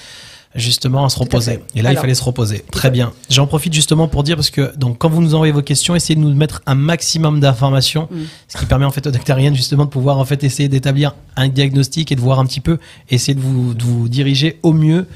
[0.55, 1.59] justement à se reposer.
[1.75, 2.63] et là, il fallait se reposer.
[2.71, 3.13] Très bien.
[3.29, 6.15] J'en profite justement pour dire parce que donc quand vous nous envoyez vos questions, essayez
[6.15, 8.17] de nous mettre un maximum d'informations, mm.
[8.47, 11.47] ce qui permet en fait aux doctariennes justement de pouvoir en fait essayer d'établir un
[11.49, 12.79] diagnostic et de voir un petit peu,
[13.09, 15.07] essayer de vous, de vous diriger au mieux.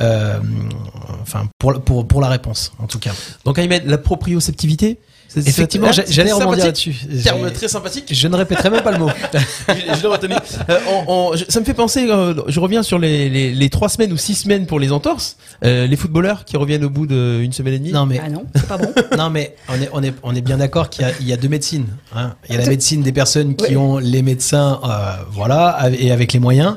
[0.00, 0.38] Euh,
[1.20, 3.12] enfin pour, pour, pour la réponse en tout cas.
[3.44, 4.98] Donc Ahmed, la proprioceptivité
[5.36, 6.94] Effectivement, j'allais rebondir là-dessus.
[7.22, 8.06] Terme très sympathique.
[8.10, 9.10] Je ne répéterai même pas le mot.
[9.68, 10.34] je, l'ai retenu.
[10.68, 14.16] Euh, ça me fait penser, euh, je reviens sur les, les, les, trois semaines ou
[14.16, 15.36] six semaines pour les entorses.
[15.64, 17.92] Euh, les footballeurs qui reviennent au bout d'une semaine et demie.
[17.92, 18.92] Non mais ah non, c'est pas bon.
[19.16, 21.48] non mais on est on est on est bien d'accord qu'il y, y, a deux
[21.48, 21.86] médecines.
[22.14, 22.34] Hein.
[22.48, 26.32] Il y a la médecine des personnes qui ont les médecins, euh, voilà, et avec
[26.32, 26.76] les moyens,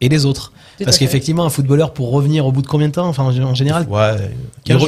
[0.00, 0.52] et les autres.
[0.84, 3.86] Parce qu'effectivement, un footballeur, pour revenir au bout de combien de temps Enfin, en général
[3.88, 4.16] Ouais.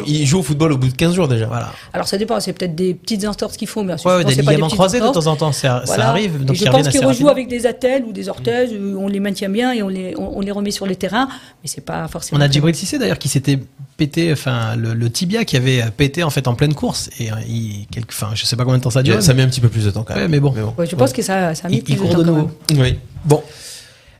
[0.06, 1.46] Il, joue au football au bout de 15 jours déjà.
[1.46, 1.72] Voilà.
[1.92, 4.10] Alors ça dépend, c'est peut-être des petites entorses qu'ils font, bien sûr.
[4.10, 6.44] Ouais, des ligaments croisés de temps en temps, ça, arrive.
[6.44, 9.72] Donc je pense qu'ils rejouent avec des attelles ou des orthèses, on les maintient bien
[9.72, 11.28] et on les, on, les remet sur les terrains,
[11.62, 12.40] mais c'est pas forcément.
[12.40, 13.58] On a Djibril Cissé d'ailleurs qui s'était
[13.96, 17.86] pété, enfin le, tibia qui avait pété en fait en pleine course et euh, il,
[18.08, 19.22] enfin je sais pas combien de temps ça dure.
[19.22, 20.30] Ça met un petit peu plus de temps quand même.
[20.30, 20.54] mais bon.
[20.78, 22.22] je pense que ça, ça a mis plus de temps.
[22.24, 22.98] Quand Oui.
[23.24, 23.42] Bon.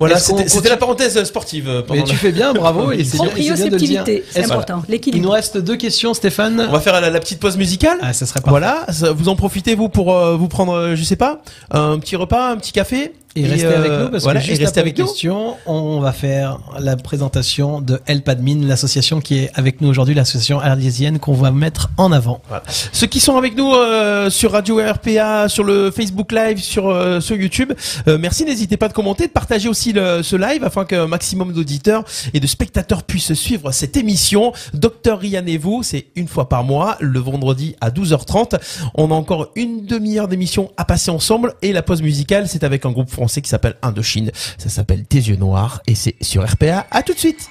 [0.02, 1.68] Voilà, c'était la parenthèse sportive.
[1.68, 2.90] Euh, pendant Mais tu fais bien, bravo.
[2.90, 4.82] et c'est Proprioceptivité, c'est important.
[4.88, 5.22] L'équilibre.
[5.22, 6.66] Il nous reste deux questions, Stéphane.
[6.68, 7.98] On va faire la, petite pause musicale.
[8.02, 8.50] Ah, ça serait parfait.
[8.50, 12.16] Voilà, vous en profitez vous pour euh, vous prendre, euh, je sais pas, un petit
[12.16, 13.12] repas, un petit café.
[13.34, 17.80] Et, restez avec nous parce que juste après avec question, on va faire la présentation
[17.80, 22.42] de Helpadmin, l'association qui est avec nous aujourd'hui, l'association arlésienne qu'on va mettre en avant.
[22.48, 22.62] Voilà.
[22.68, 27.20] Ceux qui sont avec nous euh, sur Radio RPA, sur le Facebook Live, sur euh,
[27.20, 27.72] sur YouTube,
[28.06, 28.44] euh, merci.
[28.44, 32.40] N'hésitez pas de commenter, de partager aussi le, ce live afin qu'un maximum d'auditeurs et
[32.40, 34.52] de spectateurs puissent suivre cette émission.
[34.74, 38.58] Docteur Rian et vous, c'est une fois par mois, le vendredi à 12h30.
[38.94, 42.84] On a encore une demi-heure d'émission à passer ensemble et la pause musicale, c'est avec
[42.84, 44.30] un groupe français qui s'appelle Indochine.
[44.58, 46.86] Ça s'appelle Tes yeux noirs et c'est sur RPA.
[46.90, 47.48] À tout de suite.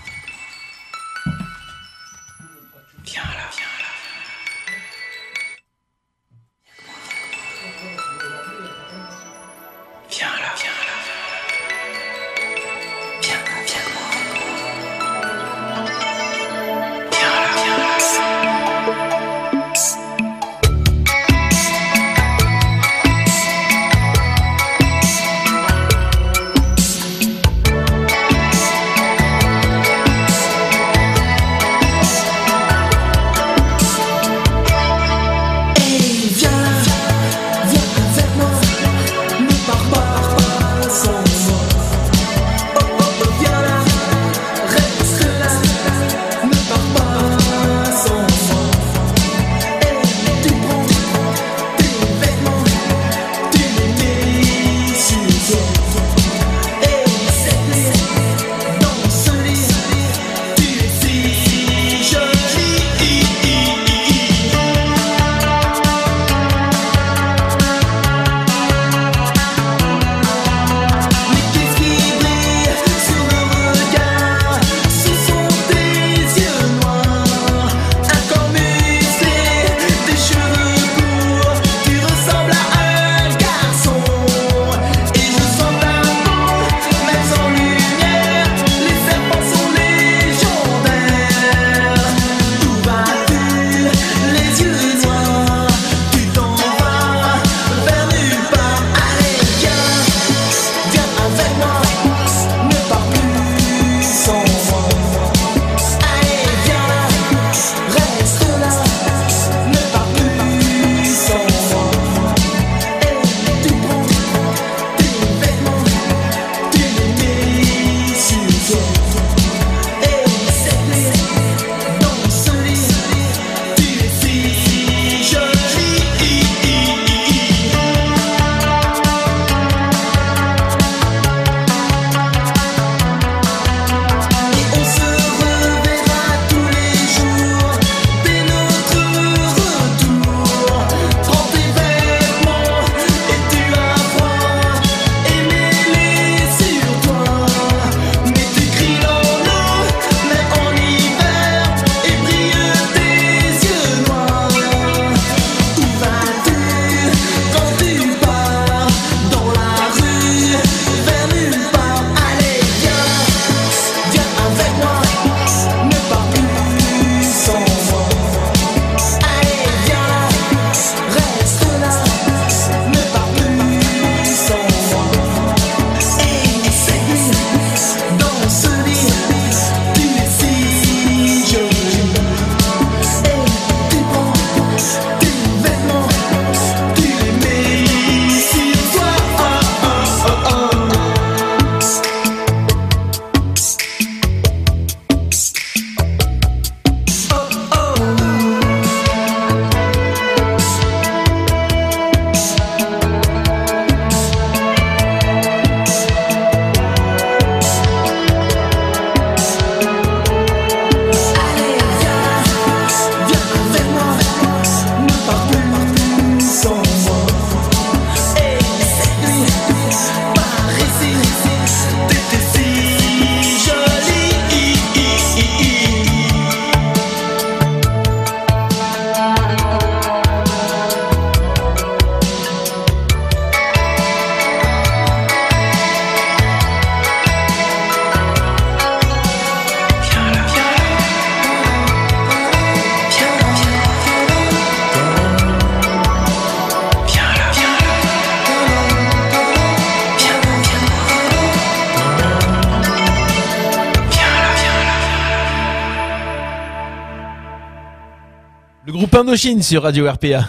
[259.12, 260.48] Groupe Indochine sur Radio RPA.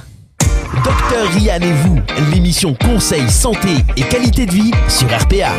[0.84, 1.98] Docteur Rian et vous,
[2.32, 5.52] l'émission Conseil, Santé et Qualité de Vie sur RPA.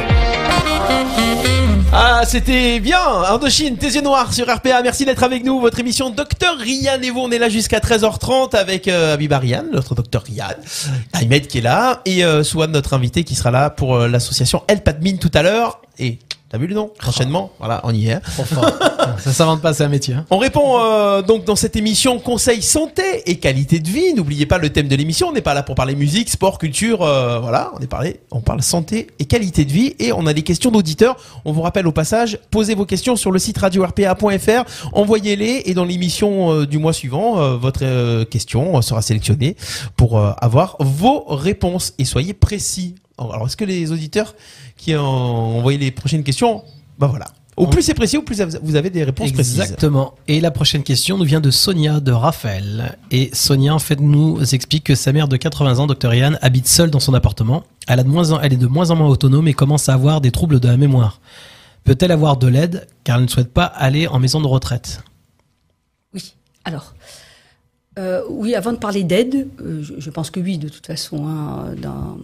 [1.92, 4.82] Ah, c'était bien Indochine, tes yeux noirs sur RPA.
[4.82, 5.60] Merci d'être avec nous.
[5.60, 9.18] Votre émission Docteur Rian et vous, on est là jusqu'à 13h30 avec euh,
[9.72, 10.56] notre Docteur Rian,
[11.14, 14.64] Ahmed qui est là et euh, Swan, notre invité qui sera là pour euh, l'association
[14.68, 15.82] Help Admin tout à l'heure.
[16.00, 16.20] Et
[16.54, 18.20] T'as vu le nom Enchaînement Voilà, on y est.
[19.18, 20.14] Ça s'invente pas, c'est un métier.
[20.14, 20.24] hein.
[20.30, 24.14] On répond euh, donc dans cette émission conseil santé et qualité de vie.
[24.14, 25.30] N'oubliez pas le thème de l'émission.
[25.30, 27.02] On n'est pas là pour parler musique, sport, culture.
[27.02, 30.34] euh, voilà, on est parlé, on parle santé et qualité de vie et on a
[30.34, 31.16] des questions d'auditeurs.
[31.44, 34.64] On vous rappelle au passage, posez vos questions sur le site radio-rpa.fr,
[34.94, 39.56] envoyez-les et dans l'émission euh, du mois suivant, votre question sera sélectionnée
[39.98, 42.94] pour avoir vos réponses et soyez précis.
[43.32, 44.36] Alors, est-ce que les auditeurs
[44.78, 46.64] qui ont envoyé les prochaines questions,
[47.00, 47.26] bah voilà.
[47.56, 49.60] Au plus c'est précis, au plus vous avez des réponses précises.
[49.60, 50.16] Exactement.
[50.28, 52.98] Et la prochaine question nous vient de Sonia de Raphaël.
[53.12, 56.16] Et Sonia, en fait, nous explique que sa mère de 80 ans, Dr.
[56.16, 57.64] Yann, habite seule dans son appartement.
[57.88, 59.94] Elle, a de moins en- elle est de moins en moins autonome et commence à
[59.94, 61.22] avoir des troubles de la mémoire.
[61.84, 62.88] Peut-elle avoir de l'aide?
[63.04, 65.04] Car elle ne souhaite pas aller en maison de retraite
[66.16, 66.34] Oui.
[66.66, 66.96] Alors,
[68.00, 71.28] euh, oui, avant de parler d'aide, euh, je, je pense que oui, de toute façon,
[71.28, 72.18] hein, dans-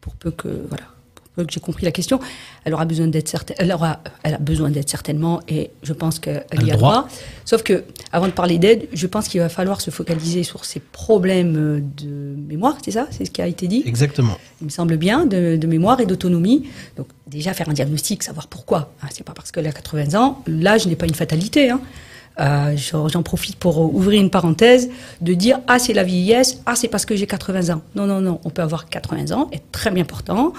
[0.00, 0.84] pour peu que voilà,
[1.14, 2.18] pour peu que j'ai compris la question,
[2.64, 6.18] elle aura besoin d'aide certain- elle aura, elle a besoin d'aide certainement, et je pense
[6.18, 6.92] qu'elle Elle y a droit.
[6.92, 7.08] droit.
[7.44, 10.80] Sauf que, avant de parler d'aide, je pense qu'il va falloir se focaliser sur ses
[10.80, 13.82] problèmes de mémoire, c'est ça, c'est ce qui a été dit?
[13.86, 14.36] Exactement.
[14.60, 16.68] il me semble bien, de, de mémoire et d'autonomie.
[16.96, 18.92] Donc déjà faire un diagnostic, savoir pourquoi.
[19.02, 21.70] Ah, c'est pas parce qu'elle a 80 ans, l'âge n'est pas une fatalité.
[21.70, 21.80] Hein.
[22.40, 24.88] Euh, j'en profite pour ouvrir une parenthèse,
[25.20, 27.82] de dire ah c'est la vieillesse, ah c'est parce que j'ai 80 ans.
[27.96, 30.52] Non non non, on peut avoir 80 ans, être très bien portant,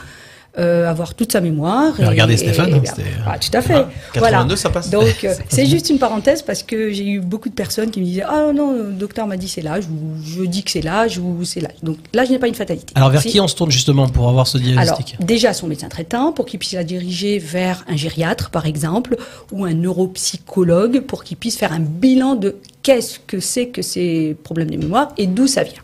[0.57, 1.93] euh, avoir toute sa mémoire.
[1.99, 3.73] Mais regardez Stéphane, hein, c'était- ah, tout à fait.
[3.75, 4.55] Ah, 82, voilà.
[4.57, 4.89] ça passe.
[4.89, 8.05] Donc euh, c'est juste une parenthèse parce que j'ai eu beaucoup de personnes qui me
[8.05, 11.19] disaient ah non, le docteur m'a dit c'est l'âge ou je dis que c'est l'âge
[11.19, 11.75] ou c'est l'âge.
[11.83, 12.93] Donc l'âge n'est pas une fatalité.
[12.95, 15.67] Alors vers Si- qui on se tourne justement pour avoir ce alors, diagnostic déjà son
[15.67, 19.17] médecin traitant pour qu'il puisse la diriger vers un gériatre, par exemple,
[19.51, 24.35] ou un neuropsychologue pour qu'il puisse faire un bilan de qu'est-ce que c'est que ces
[24.43, 25.81] problèmes de mémoire et d'où ça vient.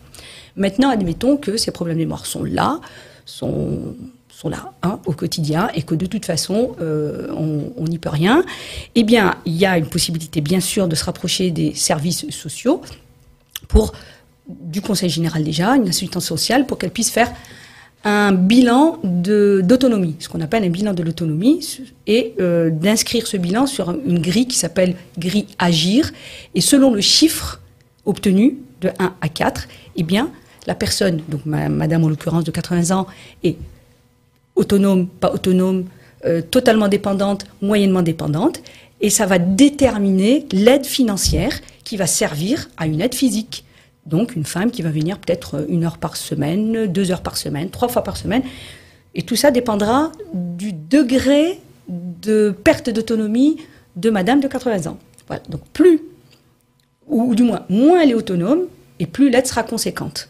[0.56, 2.80] Maintenant, admettons que ces problèmes de mémoire sont là,
[3.24, 3.94] sont
[4.36, 8.44] sont là hein, au quotidien et que de toute façon euh, on n'y peut rien.
[8.94, 12.82] Eh bien, il y a une possibilité bien sûr de se rapprocher des services sociaux
[13.68, 13.92] pour
[14.46, 17.32] du Conseil général déjà, une assistance sociale pour qu'elle puisse faire
[18.04, 21.66] un bilan d'autonomie, ce qu'on appelle un bilan de l'autonomie,
[22.06, 26.12] et euh, d'inscrire ce bilan sur une grille qui s'appelle grille Agir.
[26.54, 27.60] Et selon le chiffre
[28.04, 29.66] obtenu de 1 à 4,
[29.96, 30.30] eh bien,
[30.66, 33.06] la personne, donc ma- madame en l'occurrence de 80 ans,
[33.42, 33.56] est
[34.56, 35.84] autonome, pas autonome,
[36.24, 38.60] euh, totalement dépendante, moyennement dépendante,
[39.00, 41.52] et ça va déterminer l'aide financière
[41.84, 43.64] qui va servir à une aide physique.
[44.06, 47.70] Donc une femme qui va venir peut-être une heure par semaine, deux heures par semaine,
[47.70, 48.42] trois fois par semaine,
[49.14, 53.58] et tout ça dépendra du degré de perte d'autonomie
[53.96, 54.98] de madame de 80 ans.
[55.26, 55.42] Voilà.
[55.48, 56.00] Donc plus,
[57.06, 58.62] ou du moins moins elle est autonome,
[58.98, 60.28] et plus l'aide sera conséquente.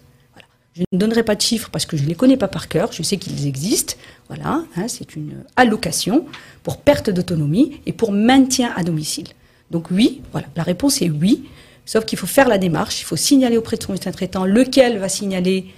[0.77, 2.93] Je ne donnerai pas de chiffres parce que je ne les connais pas par cœur.
[2.93, 3.95] Je sais qu'ils existent.
[4.29, 6.27] Voilà, hein, c'est une allocation
[6.63, 9.29] pour perte d'autonomie et pour maintien à domicile.
[9.71, 11.45] Donc oui, voilà, la réponse est oui.
[11.87, 14.99] Sauf qu'il faut faire la démarche, il faut signaler auprès de son médecin traitant, lequel
[14.99, 15.69] va signaler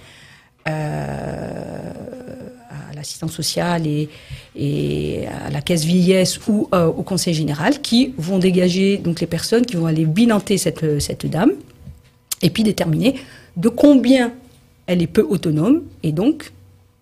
[0.67, 1.93] euh,
[2.69, 8.37] à l'assistance sociale et, à la caisse vieillesse ou euh, au conseil général, qui vont
[8.37, 11.51] dégager donc les personnes qui vont aller bilanter cette dame
[12.41, 13.15] et puis déterminer
[13.55, 14.33] de combien
[14.89, 16.51] elle est peu autonome et donc,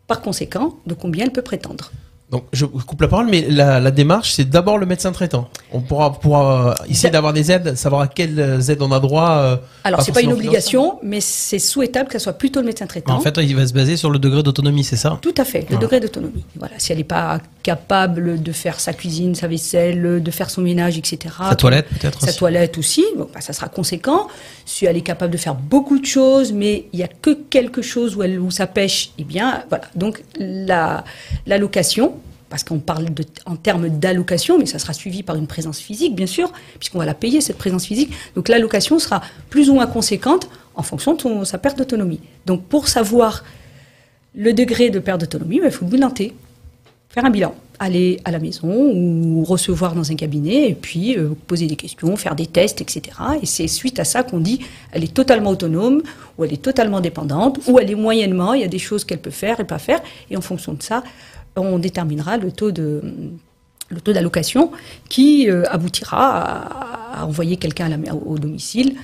[0.08, 1.92] par conséquent, de combien elle peut prétendre.
[2.30, 5.48] Donc je coupe la parole, mais la, la démarche, c'est d'abord le médecin traitant.
[5.72, 8.38] On pourra, pourra euh, essayer d'avoir des aides, savoir à quelles
[8.70, 9.30] aides on a droit.
[9.38, 9.56] euh,
[9.86, 13.14] Alors, c'est pas une obligation, mais c'est souhaitable que ce soit plutôt le médecin traitant.
[13.16, 15.18] En fait, il va se baser sur le degré d'autonomie, c'est ça?
[15.22, 15.82] Tout à fait, le Voilà.
[15.82, 16.44] degré d'autonomie.
[16.58, 20.62] Voilà, si elle n'est pas capable de faire sa cuisine, sa vaisselle, de faire son
[20.62, 21.34] ménage, etc.
[21.50, 22.38] Sa toilette peut-être Sa aussi.
[22.38, 24.28] toilette aussi, bon, bah, ça sera conséquent.
[24.66, 27.82] Si elle est capable de faire beaucoup de choses, mais il y a que quelque
[27.82, 29.86] chose où, elle, où ça pêche, eh bien, voilà.
[29.96, 31.06] Donc, la,
[31.46, 32.16] l'allocation,
[32.50, 33.08] parce qu'on parle
[33.46, 37.06] en termes d'allocation, mais ça sera suivi par une présence physique, bien sûr, puisqu'on va
[37.06, 38.12] la payer, cette présence physique.
[38.36, 42.20] Donc, l'allocation sera plus ou moins conséquente en fonction de sa perte d'autonomie.
[42.46, 43.44] Donc, pour savoir
[44.36, 46.34] le degré de perte d'autonomie, bah, il faut le bilanter
[47.10, 51.30] faire un bilan, aller à la maison ou recevoir dans un cabinet et puis euh,
[51.48, 53.02] poser des questions, faire des tests, etc.
[53.42, 54.60] Et c'est suite à ça qu'on dit
[54.92, 56.04] elle est totalement autonome
[56.38, 59.20] ou elle est totalement dépendante ou elle est moyennement, il y a des choses qu'elle
[59.20, 61.04] peut faire et pas faire et en fonction de ça,
[61.66, 63.02] on déterminera le taux de
[64.06, 64.72] d'allocation
[65.10, 68.96] qui euh, aboutira à, envoyer quelqu'un la- au domicile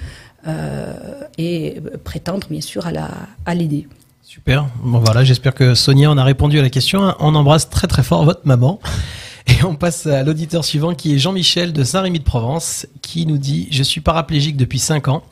[0.45, 0.93] euh,
[1.37, 3.09] et prétendre bien sûr à la
[3.45, 3.87] à l'aider.
[4.21, 4.67] Super.
[4.83, 7.13] Bon voilà, j'espère que Sonia en a répondu à la question.
[7.19, 8.79] On embrasse très très fort votre maman.
[9.47, 13.37] Et on passe à l'auditeur suivant qui est Jean-Michel de Saint-Rémy de Provence qui nous
[13.37, 15.23] dit Je suis paraplégique depuis 5 ans.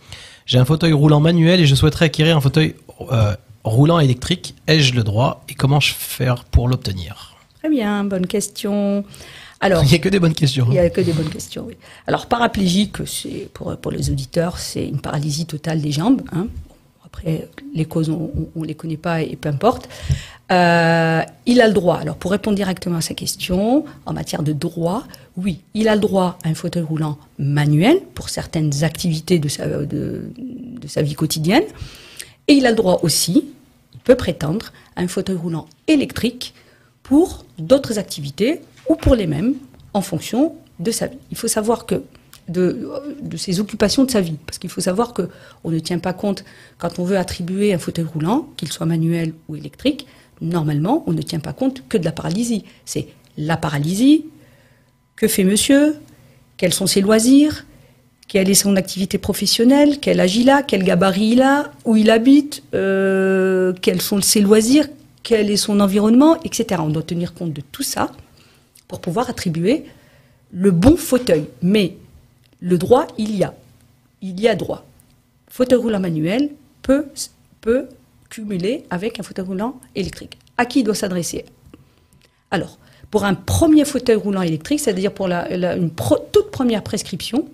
[0.46, 2.76] J'ai un fauteuil roulant manuel et je souhaiterais acquérir un fauteuil
[3.12, 3.34] euh,
[3.64, 4.56] roulant électrique.
[4.68, 7.36] Ai-je le droit et comment je faire pour l'obtenir?
[7.60, 9.04] Très bien, bonne question.
[9.60, 10.66] Alors, Il n'y a que des bonnes questions.
[10.70, 11.76] Il n'y a que des bonnes questions, oui.
[12.08, 16.24] Alors, paraplégique, c'est pour, pour les auditeurs, c'est une paralysie totale des jambes.
[16.34, 16.48] hein.
[17.06, 19.90] Après, les causes, on ne les connaît pas et peu importe.
[20.52, 24.54] Euh, il a le droit, alors pour répondre directement à sa question, en matière de
[24.54, 25.04] droit,
[25.38, 29.68] oui, il a le droit à un fauteuil roulant manuel pour certaines activités de sa,
[29.68, 31.64] de, de sa vie quotidienne.
[32.48, 33.46] Et il a le droit aussi,
[33.94, 36.54] il peut prétendre, à un fauteuil roulant électrique
[37.04, 39.56] pour d'autres activités ou pour les mêmes
[39.94, 41.18] en fonction de sa vie.
[41.30, 42.04] Il faut savoir que
[42.48, 42.90] de,
[43.38, 45.30] ses occupations de sa vie, parce qu'il faut savoir que
[45.64, 46.44] on ne tient pas compte
[46.78, 50.08] quand on veut attribuer un fauteuil roulant, qu'il soit manuel ou électrique.
[50.42, 52.66] Normalement, on ne tient pas compte que de la paralysie.
[52.84, 54.26] C'est la paralysie,
[55.16, 55.96] que fait monsieur,
[56.58, 57.66] quels sont ses loisirs,
[58.32, 62.10] quelle est son activité professionnelle, quel âge il a, quel gabarit il a, où il
[62.10, 64.88] habite, euh, quels sont ses loisirs,
[65.22, 66.82] quel est son environnement, etc.
[66.82, 68.10] On doit tenir compte de tout ça
[68.88, 69.84] pour pouvoir attribuer
[70.54, 71.44] le bon fauteuil.
[71.62, 71.98] Mais
[72.62, 73.54] le droit, il y a.
[74.22, 74.86] Il y a droit.
[75.50, 76.52] Fauteuil roulant manuel
[76.84, 77.08] peut,
[77.60, 77.90] peut
[78.30, 80.38] cumuler avec un fauteuil roulant électrique.
[80.58, 81.44] À qui il doit s'adresser?
[82.50, 82.78] Alors,
[83.10, 85.92] pour un premier fauteuil roulant électrique, c'est-à-dire pour la, une
[86.32, 87.50] toute première prescription,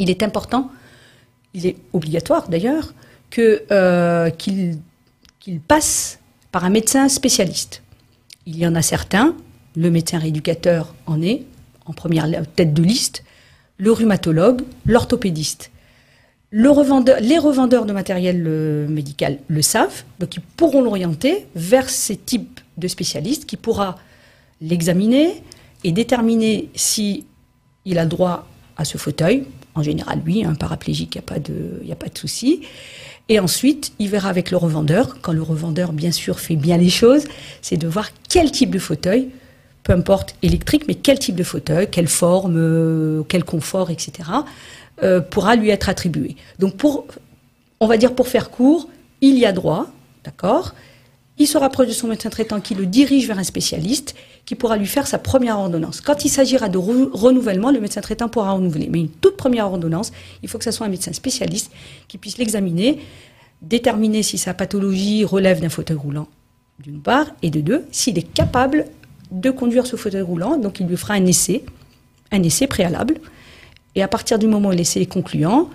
[0.00, 0.70] il est important,
[1.54, 2.94] il est obligatoire d'ailleurs,
[3.30, 4.80] que, euh, qu'il
[5.68, 6.18] passe
[6.50, 7.82] par un médecin spécialiste.
[8.46, 9.36] Il y en a certains,
[9.76, 11.44] le médecin rééducateur en est,
[11.86, 12.26] en première
[12.56, 13.22] tête de liste,
[13.76, 15.70] le rhumatologue, l'orthopédiste.
[16.52, 16.68] Les
[17.38, 22.88] revendeurs de matériel euh, médical le savent, donc ils pourront l'orienter vers ces types de
[22.88, 23.98] spécialistes qui pourra
[24.60, 25.44] l'examiner
[25.84, 27.26] et déterminer si
[27.96, 29.44] a droit à ce fauteuil.
[29.80, 32.60] En général, oui, un paraplégique, il n'y a pas de, y a pas de souci.
[33.30, 36.90] Et ensuite, il verra avec le revendeur, quand le revendeur, bien sûr, fait bien les
[36.90, 37.24] choses,
[37.62, 39.30] c'est de voir quel type de fauteuil,
[39.82, 44.28] peu importe électrique, mais quel type de fauteuil, quelle forme, euh, quel confort, etc.,
[45.02, 46.36] euh, pourra lui être attribué.
[46.58, 47.06] Donc, pour,
[47.80, 48.86] on va dire pour faire court,
[49.22, 49.86] il y a droit,
[50.24, 50.74] d'accord?
[51.38, 54.14] Il se rapproche de son médecin traitant qui le dirige vers un spécialiste
[54.50, 56.00] qui pourra lui faire sa première ordonnance.
[56.00, 58.88] Quand il s'agira de re- renouvellement, le médecin traitant pourra renouveler.
[58.90, 60.10] Mais une toute première ordonnance,
[60.42, 61.70] il faut que ce soit un médecin spécialiste
[62.08, 62.98] qui puisse l'examiner,
[63.62, 66.26] déterminer si sa pathologie relève d'un fauteuil roulant,
[66.80, 68.86] d'une part, et de deux, s'il est capable
[69.30, 70.56] de conduire ce fauteuil roulant.
[70.56, 71.64] Donc il lui fera un essai,
[72.32, 73.20] un essai préalable.
[73.94, 75.70] Et à partir du moment où l'essai est concluant,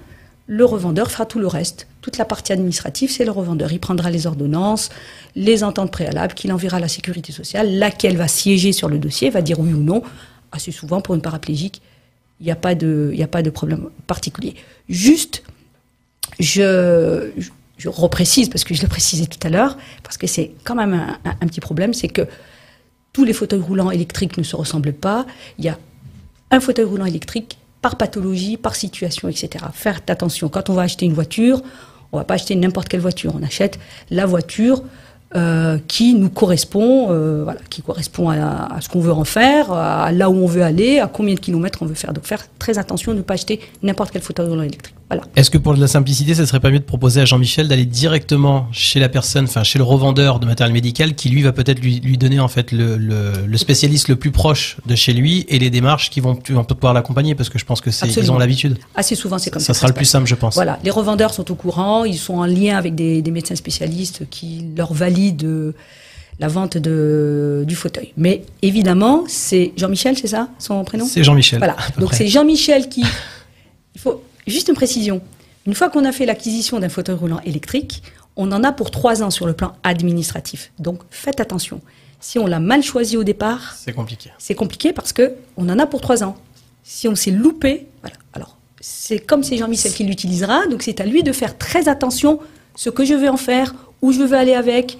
[0.48, 1.88] le revendeur fera tout le reste.
[2.06, 3.72] Toute la partie administrative, c'est le revendeur.
[3.72, 4.90] Il prendra les ordonnances,
[5.36, 9.32] les ententes préalables qu'il enverra à la sécurité sociale, laquelle va siéger sur le dossier,
[9.32, 10.04] va dire oui ou non.
[10.52, 11.82] Assez souvent, pour une paraplégique,
[12.40, 14.54] il n'y a, pas de- problème particulier.
[14.88, 15.42] Juste,
[16.40, 17.32] je,
[17.88, 21.18] reprécise, parce que je le précisais tout à l'heure, parce que c'est quand même un,
[21.26, 22.28] un- un petit problème, c'est que
[23.14, 25.26] tous les fauteuils roulants électriques ne se ressemblent pas.
[25.58, 25.80] Il y a
[26.52, 29.66] un fauteuil roulant électrique par pathologie, par situation, etc.
[29.74, 30.50] Faire attention.
[30.50, 31.64] Quand on va acheter une voiture,
[32.16, 33.34] on va pas acheter n'importe quelle voiture.
[33.40, 34.84] On achète la voiture
[35.36, 40.30] euh, qui nous correspond, euh, qui correspond à, ce qu'on veut en faire, à là
[40.30, 42.14] où on veut aller, à combien de kilomètres on veut faire.
[42.14, 44.96] Donc faire très attention, ne pas acheter n'importe quel fauteuil électrique.
[45.10, 45.24] Voilà.
[45.36, 47.86] Est-ce que pour de la simplicité, ça serait pas mieux de proposer à Jean-Michel d'aller
[47.86, 51.80] directement chez la personne, enfin chez le revendeur de matériel médical, qui lui va peut-être
[51.80, 55.46] lui, lui donner en fait le, le, le spécialiste le plus proche de chez lui
[55.48, 58.32] et les démarches qui vont, vont pouvoir l'accompagner parce que je pense que c'est ils
[58.32, 58.80] ont l'habitude.
[58.96, 59.68] Assez souvent, c'est comme ça.
[59.68, 60.56] Ça sera se le plus simple, je pense.
[60.56, 64.28] Voilà, les revendeurs sont au courant, ils sont en lien avec des, des médecins spécialistes
[64.32, 65.76] qui leur valident euh,
[66.40, 68.12] la vente de, du fauteuil.
[68.18, 71.06] Mais évidemment, c'est Jean-Michel, c'est ça son prénom?
[71.06, 71.60] C'est Jean-Michel.
[71.60, 73.04] Voilà, donc c'est Jean-Michel qui...
[73.96, 75.22] Il faut juste une précision.
[75.66, 78.04] Une fois qu'on a fait l'acquisition d'un fauteuil roulant électrique,
[78.36, 80.72] on en a pour trois ans sur le plan administratif.
[80.80, 81.82] Donc faites attention.
[82.20, 84.32] Si on l'a mal choisi au départ, C'est compliqué.
[84.38, 86.36] c'est compliqué parce que on en a pour trois ans.
[86.84, 88.16] Si on s'est loupé, voilà.
[88.34, 92.40] Alors, c'est comme c'est Jean-Michel qui l'utilisera, donc c'est à lui de faire très attention
[92.76, 94.98] ce que je vais en faire, où je veux aller avec,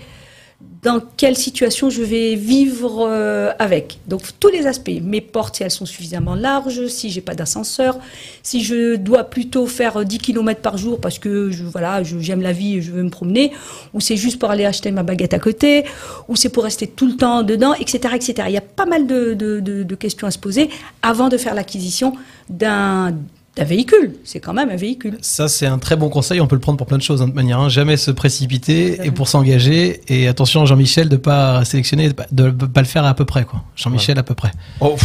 [0.84, 3.98] dans quelle situation je vais vivre euh, avec.
[4.08, 7.98] Donc tous les aspects, mes portes si elles sont suffisamment larges, si j'ai pas d'ascenseur,
[8.44, 12.42] si je dois plutôt faire euh, 10 km par jour parce que je, voilà, j'aime
[12.44, 13.52] la vie et je veux me promener,
[13.96, 15.86] ou c'est juste pour aller acheter ma baguette à côté,
[16.28, 18.34] ou c'est pour rester tout le temps dedans, etc., etc.
[18.48, 20.70] Il y a pas mal de- de questions à se poser
[21.02, 22.14] avant de faire l'acquisition
[22.50, 23.16] d'un
[23.56, 24.16] d'un véhicule.
[24.24, 25.18] C'est quand même un véhicule.
[25.22, 26.42] Ça, c'est un très bon conseil.
[26.42, 27.60] On peut le prendre pour plein de choses, hein, de manière.
[27.60, 27.70] Hein.
[27.70, 30.02] Jamais se précipiter et pour s'engager.
[30.08, 33.46] Et attention, Jean-Michel, de pas sélectionner, de pas, de pas le faire à peu près,
[33.46, 33.64] quoi.
[33.76, 34.52] Jean-Michel, à peu près.
[34.82, 34.96] Oh,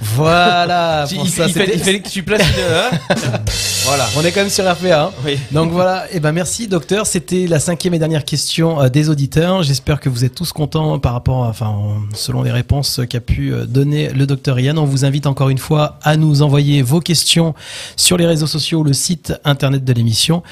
[0.00, 1.06] Voilà.
[1.10, 2.74] il, pour il ça, fallait, c'était- il fallait que tu places une.
[2.74, 3.14] hein
[3.84, 4.06] voilà.
[4.16, 5.04] On est quand même sur RPA.
[5.04, 5.10] hein.
[5.24, 5.38] Oui.
[5.52, 7.06] Donc voilà, et ben merci docteur.
[7.06, 9.62] C'était la cinquième et dernière question euh, des auditeurs.
[9.62, 13.20] J'espère que vous êtes tous contents par rapport, à, enfin, en- selon les réponses qu'a
[13.20, 14.78] pu euh, donner le docteur Yann.
[14.78, 17.54] On vous invite encore une fois à nous envoyer vos questions
[17.96, 20.42] sur les réseaux sociaux, le site internet de l'émission.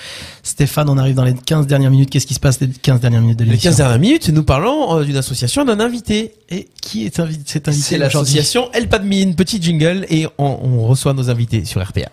[0.45, 2.11] Stéphane, on arrive dans les 15 dernières minutes.
[2.11, 4.43] Qu'est-ce qui se passe les 15 dernières minutes de Les l'émission 15 dernières minutes, nous
[4.45, 6.35] parlons euh, d'une association, d'un invité.
[6.51, 8.89] Et qui est invité, cet invité C'est l'association El
[9.33, 12.09] Padmine, petit jingle, et on, on reçoit nos invités sur RPA.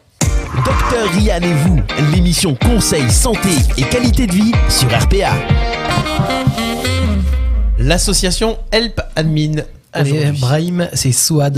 [0.65, 1.80] Docteur Rian et vous,
[2.13, 5.34] l'émission Conseil, Santé et Qualité de Vie sur RPA.
[7.78, 9.63] L'association Help Admin.
[9.93, 10.32] Allez.
[10.39, 11.57] Brahim, c'est Souad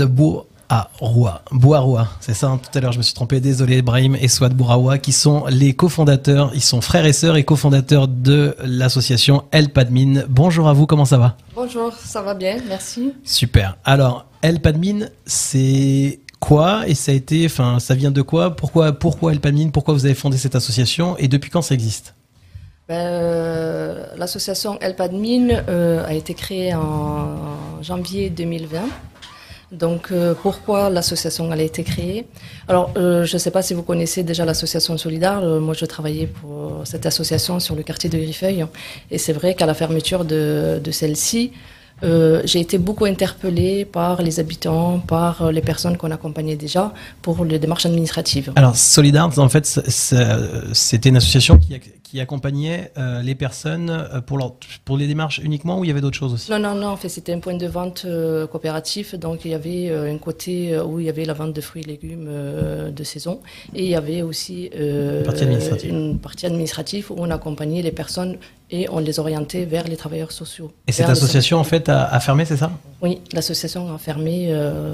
[0.98, 1.42] Bouaroua.
[1.50, 4.54] Bouaroua, c'est ça, hein, tout à l'heure je me suis trompé, désolé, Brahim et Souad
[4.54, 9.76] Bouraoua, qui sont les cofondateurs, ils sont frères et sœurs et cofondateurs de l'association Help
[9.76, 10.24] Admin.
[10.28, 11.36] Bonjour à vous, comment ça va?
[11.54, 13.12] Bonjour, ça va bien, merci.
[13.24, 13.76] Super.
[13.84, 18.56] Alors, Help Admin, c'est quoi et ça a été, enfin, ça vient de quoi?
[18.56, 19.32] Pourquoi, pourquoi
[19.72, 22.14] Pourquoi vous avez fondé cette association et depuis quand ça existe?
[22.88, 27.36] Ben, euh, L'association Helpadmin euh, a été créée en
[27.80, 28.80] janvier 2020.
[29.72, 32.26] Donc, euh, pourquoi l'association a été créée?
[32.68, 35.40] Alors, euh, je ne sais pas si vous connaissez déjà l'association Solidaire.
[35.42, 38.66] Euh, moi, je travaillais pour cette association sur le quartier de Griffeuil.
[39.10, 41.52] Et c'est vrai qu'à la fermeture de, de celle-ci,
[42.02, 46.92] euh, j'ai été beaucoup interpellée par les habitants, par les personnes qu'on accompagnait déjà
[47.22, 48.52] pour les démarches administratives.
[48.56, 51.78] Alors, Solidar, en fait, c'était une association qui,
[52.12, 54.52] qui accompagnait euh, les personnes euh, pour, leur,
[54.84, 56.50] pour les démarches uniquement ou il y avait d'autres choses aussi?
[56.50, 59.14] Non, non, non, en fait, c'était un point de vente euh, coopératif.
[59.14, 61.86] Donc, il y avait un côté où il y avait la vente de fruits et
[61.86, 62.28] légumes
[62.98, 63.40] de saison.
[63.74, 65.90] Et il y avait aussi Une partie administrative.
[65.90, 68.36] une partie administrative où on accompagnait les personnes
[68.70, 70.70] et on les orientait vers les travailleurs sociaux.
[70.86, 72.70] Et cette association, en fait, a, a fermé, c'est ça?
[73.00, 74.34] Oui, l'association a fermé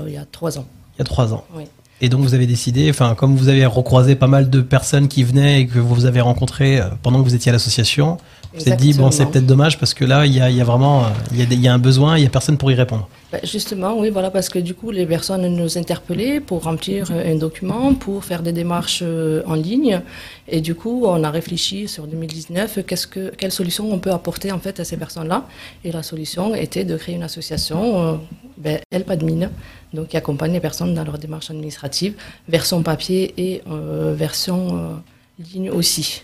[0.07, 0.67] il y a trois ans.
[0.95, 1.45] Il y a trois ans.
[1.55, 1.65] Oui.
[2.01, 5.25] Et donc, vous avez décidé, enfin, comme vous avez recroisé pas mal de personnes qui
[5.25, 8.19] venaient et que vous avez rencontrées euh, pendant que vous étiez à l'association,
[8.55, 10.57] vous vous êtes dit, bon, c'est peut-être dommage parce que là, il y a, il
[10.57, 12.31] y a vraiment, il y a, des- il y a un besoin, il y a
[12.31, 13.07] personne pour y répondre.
[13.31, 17.33] Ben, Justement, oui, voilà, parce que du coup, les personnes nous interpellaient pour remplir euh,
[17.35, 20.01] un document, pour faire des démarches euh, en ligne.
[20.49, 24.51] Et du coup, on a réfléchi sur 2019, qu'est-ce que, quelle solution on peut apporter
[24.51, 25.45] en fait à ces personnes-là.
[25.85, 28.15] Et la solution était de créer une association, euh,
[28.57, 29.51] ben, Help Admin,
[29.93, 32.15] donc qui accompagne les personnes dans leurs démarches administratives,
[32.49, 34.95] version papier et euh, version euh,
[35.39, 36.23] ligne aussi.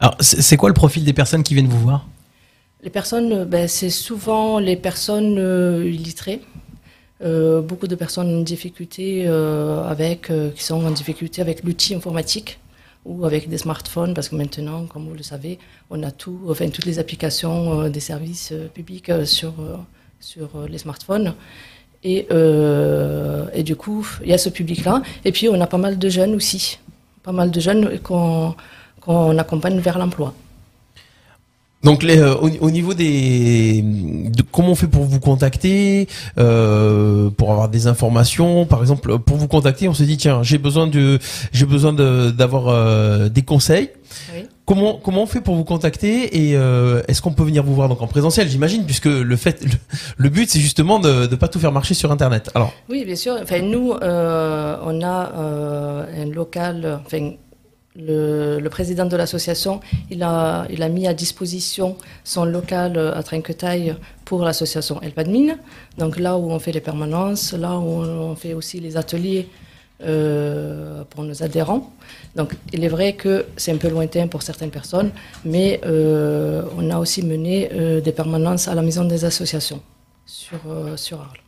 [0.00, 2.06] Alors, c'est quoi le profil des personnes qui viennent vous voir?
[2.82, 6.42] Les personnes, euh, ben, c'est souvent les personnes euh, illettrées.
[7.22, 11.94] Euh, beaucoup de personnes en difficulté euh, avec, euh, qui sont en difficulté avec l'outil
[11.94, 12.58] informatique
[13.06, 15.58] ou avec des smartphones, parce que maintenant, comme vous le savez,
[15.88, 19.54] on a tout, enfin toutes les applications des services publics sur
[20.18, 21.34] sur les smartphones.
[22.08, 25.02] Et, euh, et du coup, il y a ce public-là.
[25.24, 26.78] Et puis, on a pas mal de jeunes aussi,
[27.24, 28.54] pas mal de jeunes qu'on
[29.00, 30.32] qu'on accompagne vers l'emploi.
[31.82, 37.28] Donc les, euh, au, au niveau des de comment on fait pour vous contacter euh,
[37.30, 38.66] pour avoir des informations?
[38.66, 41.18] Par exemple pour vous contacter on se dit tiens j'ai besoin de
[41.52, 43.90] j'ai besoin de d'avoir euh, des conseils
[44.34, 44.46] Oui.
[44.66, 47.88] Comment comment on fait pour vous contacter et euh, est-ce qu'on peut venir vous voir
[47.88, 49.64] donc en présentiel j'imagine puisque le fait
[50.18, 53.16] le, but c'est justement de de pas tout faire marcher sur internet alors Oui, bien
[53.16, 53.38] sûr.
[53.40, 57.00] Enfin, nous, euh, on a euh, un local.
[57.04, 57.32] Enfin,
[57.98, 63.22] le, le président de l'association, il a, il a mis à disposition son local à
[63.22, 63.94] Trinquetaille
[64.26, 65.56] pour l'association Elpadmine.
[65.96, 69.48] Donc là où on fait les permanences, là où on fait aussi les ateliers
[69.98, 71.90] pour nos adhérents.
[72.36, 75.10] Donc il est vrai que c'est un peu lointain pour certaines personnes,
[75.44, 79.80] mais euh, on a aussi mené euh, des permanences à la maison des associations
[80.26, 81.40] sur, euh, sur Arles.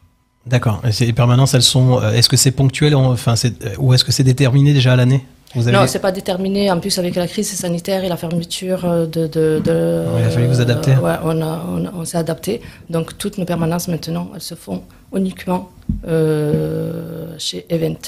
[0.47, 0.80] D'accord.
[0.86, 2.01] Et ces permanences, elles sont.
[2.03, 3.34] Est-ce que c'est ponctuel, en- enfin,
[3.78, 5.22] ou est-ce que c'est déterminé déjà à l'année?
[5.55, 6.70] Avez Non, c'est pas déterminé.
[6.70, 9.26] En plus, avec la crise sanitaire et la fermeture de.
[9.26, 10.93] de, de Ouais, il a fallu vous adapter.
[10.97, 11.41] ouais, on,
[12.01, 12.62] on, s'est adapté.
[12.89, 14.82] Donc, toutes nos permanences maintenant, elles se font
[15.14, 15.68] uniquement
[17.39, 17.99] chez Event.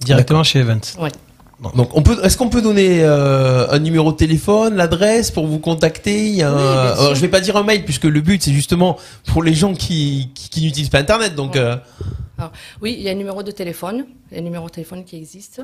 [0.00, 0.80] directement chez Event.
[1.74, 5.58] Donc on peut est-ce qu'on peut donner euh, un numéro de téléphone l'adresse pour vous
[5.58, 6.28] contacter?
[6.28, 8.52] Il y a Oui, alors, je vais pas dire un mail puisque le but c'est
[8.52, 8.96] justement
[9.26, 11.60] pour les gens qui qui, qui n'utilisent pas internet donc Ouais.
[11.60, 11.76] euh,
[12.80, 14.06] Oui, il y a un numéro de téléphone.
[14.30, 15.60] Il y a un numéro de téléphone qui existe.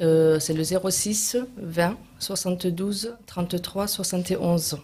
[0.00, 4.78] Euh, c'est le 06 20 72 33 71.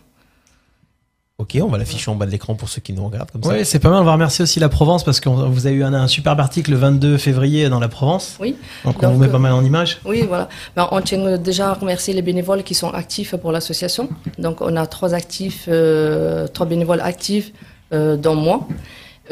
[1.41, 3.49] Ok, on va l'afficher en bas de l'écran pour ceux qui nous regardent comme ça.
[3.51, 4.03] Oui, c'est pas mal.
[4.03, 6.72] On va remercier aussi la Provence parce que vous avez eu un, un superbe article
[6.72, 8.36] le 22 février dans la Provence.
[8.41, 8.57] Oui.
[8.84, 10.01] Donc, on Donc, vous met euh, pas mal en image.
[10.05, 10.51] Oui, voilà.
[10.76, 14.11] Ben, on tient euh, déjà à remercier les bénévoles qui sont actifs pour l'association.
[14.38, 17.53] Donc, on a trois actifs, euh, trois bénévoles actifs,
[17.95, 18.68] euh, dont moi.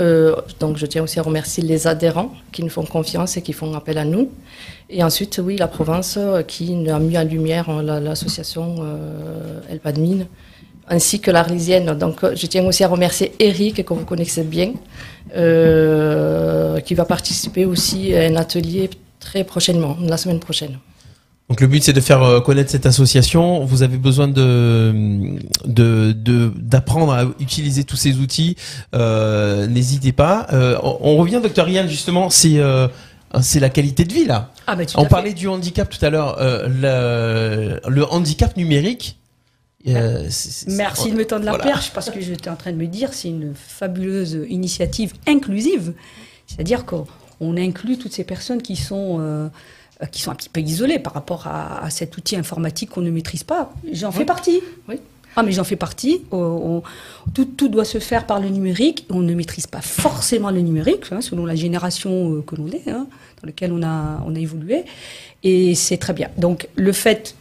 [0.00, 3.52] Euh, donc, je tiens aussi à remercier les adhérents qui nous font confiance et qui
[3.52, 4.30] font appel à nous.
[4.88, 9.60] Et ensuite, oui, la Provence euh, qui a mis en lumière euh, la- l'association euh,
[9.68, 10.26] El Padmine,
[10.90, 11.96] ainsi que l'Arlésienne.
[11.98, 14.72] Donc, euh, je tiens aussi à remercier Eric, que vous connaissez bien,
[15.36, 20.78] euh, qui va participer aussi à un atelier très prochainement, la semaine prochaine.
[21.48, 23.64] Donc le but c'est de faire euh, connaître cette association.
[23.64, 28.54] Vous avez besoin de de de- d'apprendre à utiliser tous ces outils.
[28.94, 30.46] Euh, N'hésitez pas.
[30.52, 32.86] Euh, on, on revient, docteur Yann, justement, c'est euh,
[33.40, 34.50] c'est la qualité de vie là.
[34.66, 35.08] Ah, bah, On fait.
[35.08, 36.36] parlait du handicap tout à l'heure.
[36.38, 39.16] Le, le handicap numérique.
[39.86, 40.28] Euh,
[40.66, 41.64] Merci de me tendre la Voilà.
[41.64, 45.94] perche parce que j'étais en train de me dire c'est une fabuleuse initiative inclusive.
[46.46, 47.06] C'est-à-dire qu'on
[47.40, 49.48] on inclut toutes ces personnes qui sont euh,
[50.10, 53.10] qui sont un petit peu isolées par rapport à, à cet outil informatique qu'on ne
[53.10, 53.72] maîtrise pas.
[53.92, 54.60] J'en fais partie.
[54.88, 54.96] Oui.
[55.36, 56.22] Ah mais j'en fais partie.
[56.32, 59.06] On- on- tout, tout doit se faire par le numérique.
[59.10, 62.88] On ne maîtrise pas forcément le numérique hein, selon la génération euh, que l'on est,
[62.88, 63.06] hein,
[63.40, 64.84] dans laquelle on a on a évolué.
[65.44, 66.28] Et c'est très bien.
[66.36, 67.36] Donc le fait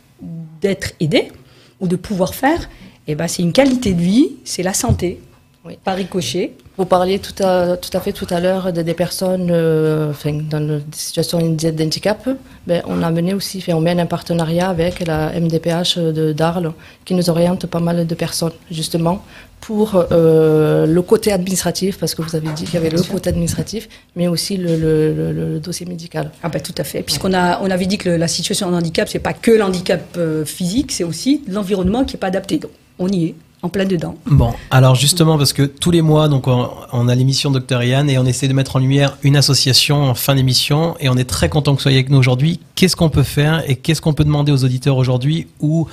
[0.62, 1.32] d'être aidé
[1.80, 2.70] ou de pouvoir faire,
[3.08, 5.20] eh ben, c'est une qualité de vie, c'est la santé,
[5.66, 5.78] Oui.
[5.84, 6.54] par ricochet.
[6.78, 10.34] Vous parliez tout à, tout à fait tout à l'heure de des personnes euh, enfin,
[10.48, 12.30] dans le- des situations d'handicap.
[12.68, 16.74] Ben, on a mené aussi, enfin, on mène un partenariat avec la MDPH de d'Arles
[17.04, 19.24] qui nous oriente pas mal de personnes justement
[19.62, 23.30] pour euh, le côté administratif, parce que vous avez dit qu'il y avait le côté
[23.30, 26.32] administratif, mais aussi le, le- le- le dossier médical.
[26.42, 27.02] Ah ben tout à fait.
[27.04, 30.02] Puisqu'on a, on avait dit que le- la situation de handicap, c'est pas que l'handicap
[30.18, 32.60] euh, physique, c'est aussi l'environnement qui est pas adapté.
[32.60, 34.16] Donc, on y est, en plein dedans.
[34.28, 38.10] Bon, alors justement, parce que tous les mois, donc on, on a l'émission Dr Yann
[38.10, 41.28] et on essaie de mettre en lumière une association en fin d'émission et on est
[41.30, 42.60] très content que vous soyez avec nous aujourd'hui.
[42.76, 45.88] Qu'est-ce qu'on peut faire et qu'est-ce qu'on peut demander aux auditeurs aujourd'hui ou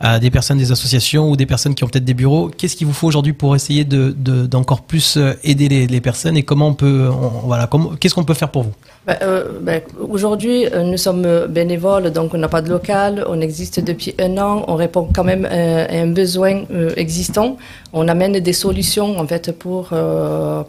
[0.00, 2.86] à des personnes des associations ou des personnes qui ont peut-être des bureaux Qu'est-ce qu'il
[2.86, 6.42] vous faut aujourd'hui pour essayer de de- d'encore plus euh, aider les, les personnes et
[6.42, 7.68] comment on peut, on- voilà,
[8.00, 8.72] qu'est-ce qu'on peut faire pour vous?
[9.06, 13.40] Ben, euh, ben, Aujourd'hui, euh, nous sommes bénévoles, donc on n'a pas de local, on
[13.40, 16.62] existe depuis un an, on répond quand même à un besoin
[16.96, 17.56] existant.
[17.92, 19.90] On amène des solutions en fait pour,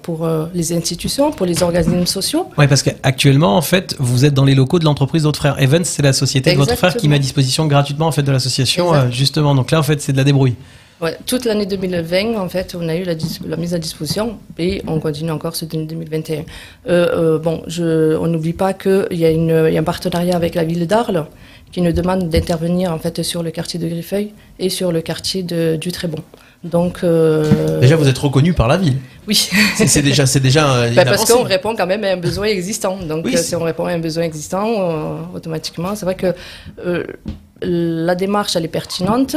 [0.02, 2.48] pour les institutions, pour les organismes sociaux.
[2.58, 5.62] Oui, parce qu'actuellement, en fait, vous êtes dans les locaux de l'entreprise de votre frère.
[5.62, 8.32] Evans, c'est la société de votre frère qui met à disposition gratuitement en fait de
[8.32, 9.54] l'association, justement.
[9.54, 10.56] Donc là, en fait, c'est de la débrouille.
[11.00, 15.00] Ouais, toute l'année 2020, en fait, on a eu la, mise à disposition et on
[15.00, 16.42] continue encore cette année 2021.
[16.42, 16.44] Euh,
[16.88, 20.86] euh, bon, je, on n'oublie pas qu'il y, a y un partenariat avec la ville
[20.86, 21.26] d'Arles
[21.72, 25.42] qui nous demande d'intervenir en fait sur le quartier de Griffeuil et sur le quartier
[25.42, 26.20] de, du Trébon.
[26.64, 28.98] Donc, euh, Déjà, vous êtes reconnu par la ville.
[29.28, 29.50] oui.
[29.76, 32.98] C'est déjà, c'est déjà une Ben, parce qu'on répond quand même à un besoin existant.
[32.98, 36.36] Donc, Oui, si on répond à un besoin existant, automatiquement, c'est vrai que
[37.62, 39.36] la démarche, elle est pertinente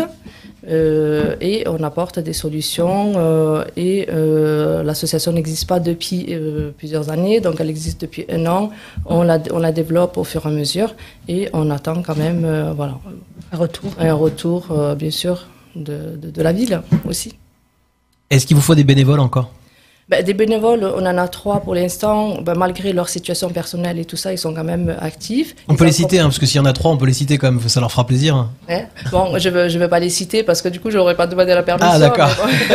[0.68, 3.12] euh, et on apporte des solutions.
[3.16, 8.46] euh, et euh, l'association n'existe pas depuis euh, plusieurs années, donc elle existe depuis un
[8.46, 8.70] an.
[9.06, 10.94] On la, on la développe au fur et à mesure
[11.28, 12.98] et on attend quand même euh, voilà,
[13.52, 13.90] Un retour.
[13.98, 15.46] un retour, euh, bien sûr,
[15.76, 17.34] de, de, de la ville aussi.
[18.30, 19.50] Est-ce qu'il vous faut des bénévoles encore?
[20.08, 22.40] Ben, des bénévoles, on en a trois pour l'instant.
[22.42, 25.54] Ben, malgré leur situation personnelle et tout ça, ils sont quand même actifs.
[25.66, 27.06] On Ils peut les citer, hein, parce que s'il y en a trois, on peut
[27.06, 28.34] les citer quand même, ça leur fera plaisir.
[28.36, 28.50] hein.
[28.68, 28.86] Ouais.
[29.10, 31.14] Bon, je ne vais, je vais pas les citer parce que du coup, je n'aurais
[31.16, 31.90] pas demandé la permission.
[31.94, 32.28] Ah, d'accord.
[32.36, 32.74] Bon.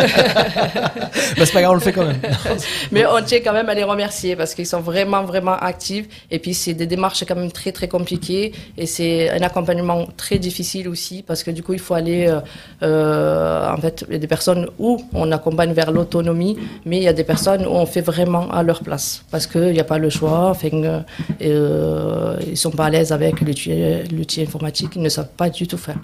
[1.36, 2.20] Bah, c'est pas grave, on le fait quand même.
[2.92, 6.06] Mais on tient quand même à les remercier parce qu'ils sont vraiment, vraiment actifs.
[6.30, 8.52] Et puis, c'est des démarches quand même très, très compliquées.
[8.76, 12.26] Et c'est un accompagnement très difficile aussi parce que du coup, il faut aller.
[12.28, 12.40] euh,
[12.82, 17.02] euh, en fait, il y a des personnes où on accompagne vers l'autonomie, mais il
[17.04, 19.84] y a des personnes où on fait vraiment à leur place parce qu'il n'y a
[19.84, 20.50] pas le choix.
[20.50, 21.00] Enfin, euh,
[21.42, 23.72] euh, ils sont pas à l'aise avec l'outil
[24.12, 25.98] l'outil informatique, ils ne savent pas du tout faire.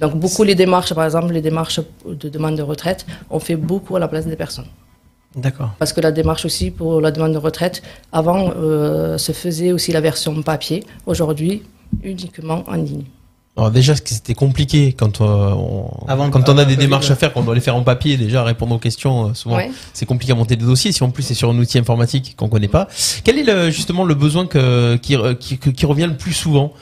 [0.00, 3.96] Donc, beaucoup les démarches, par exemple, les démarches de demande de retraite, on fait beaucoup
[3.96, 4.66] à la place des personnes.
[5.34, 5.70] D'accord.
[5.78, 7.82] Parce que la démarche aussi pour la demande de retraite,
[8.12, 10.84] avant, euh, se faisait aussi la version papier.
[11.06, 11.62] Aujourd'hui,
[12.02, 13.04] uniquement en ligne.
[13.56, 17.10] Alors déjà, ce qui- c'était compliqué quand, euh, on, Avant- quand on a des démarches
[17.10, 19.70] à faire, qu'on doit les faire en papier, déjà répondre aux questions, euh, souvent Ouais.
[19.94, 20.92] c'est compliqué à monter des dossiers.
[20.92, 22.86] Si en plus c'est sur un outil informatique qu'on connaît pas,
[23.24, 26.74] quel est le, justement le besoin que, qui, revient le plus souvent?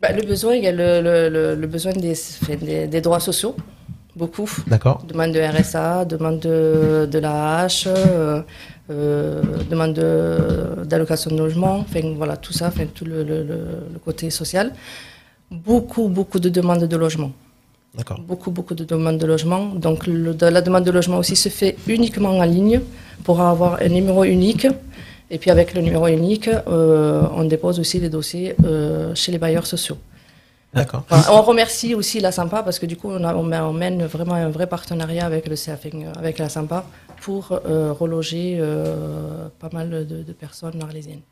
[0.00, 3.00] Bah, le besoin, il y a le, le- le- le besoin des, enfin, des, des
[3.02, 3.54] droits sociaux,
[4.16, 4.50] beaucoup.
[4.68, 5.04] D'accord.
[5.06, 8.40] Demande de RSA, demande de, de la H, euh,
[8.90, 13.66] euh, demande de- d'allocation de, logement, enfin voilà, tout ça, enfin, tout le, le- le-
[13.92, 14.72] le côté social.
[15.50, 17.32] Beaucoup, beaucoup de demandes de logement.
[17.94, 18.20] D'accord.
[18.20, 19.66] Beaucoup, beaucoup de demandes de logement.
[19.74, 22.80] Donc le- de- la demande de logement aussi se fait uniquement en ligne
[23.24, 24.66] pour avoir un numéro unique.
[25.32, 29.38] Et puis avec le numéro unique, euh, on dépose aussi les dossiers euh, chez les
[29.38, 29.98] bailleurs sociaux.
[30.72, 31.04] D'accord.
[31.32, 34.04] On remercie aussi la Sampa parce que du coup, on, a- on mène- on mène
[34.06, 35.56] vraiment un vrai partenariat avec le
[36.16, 36.84] avec la Sampa
[37.22, 41.22] pour euh, reloger euh, pas mal de, de personnes arlésiennes.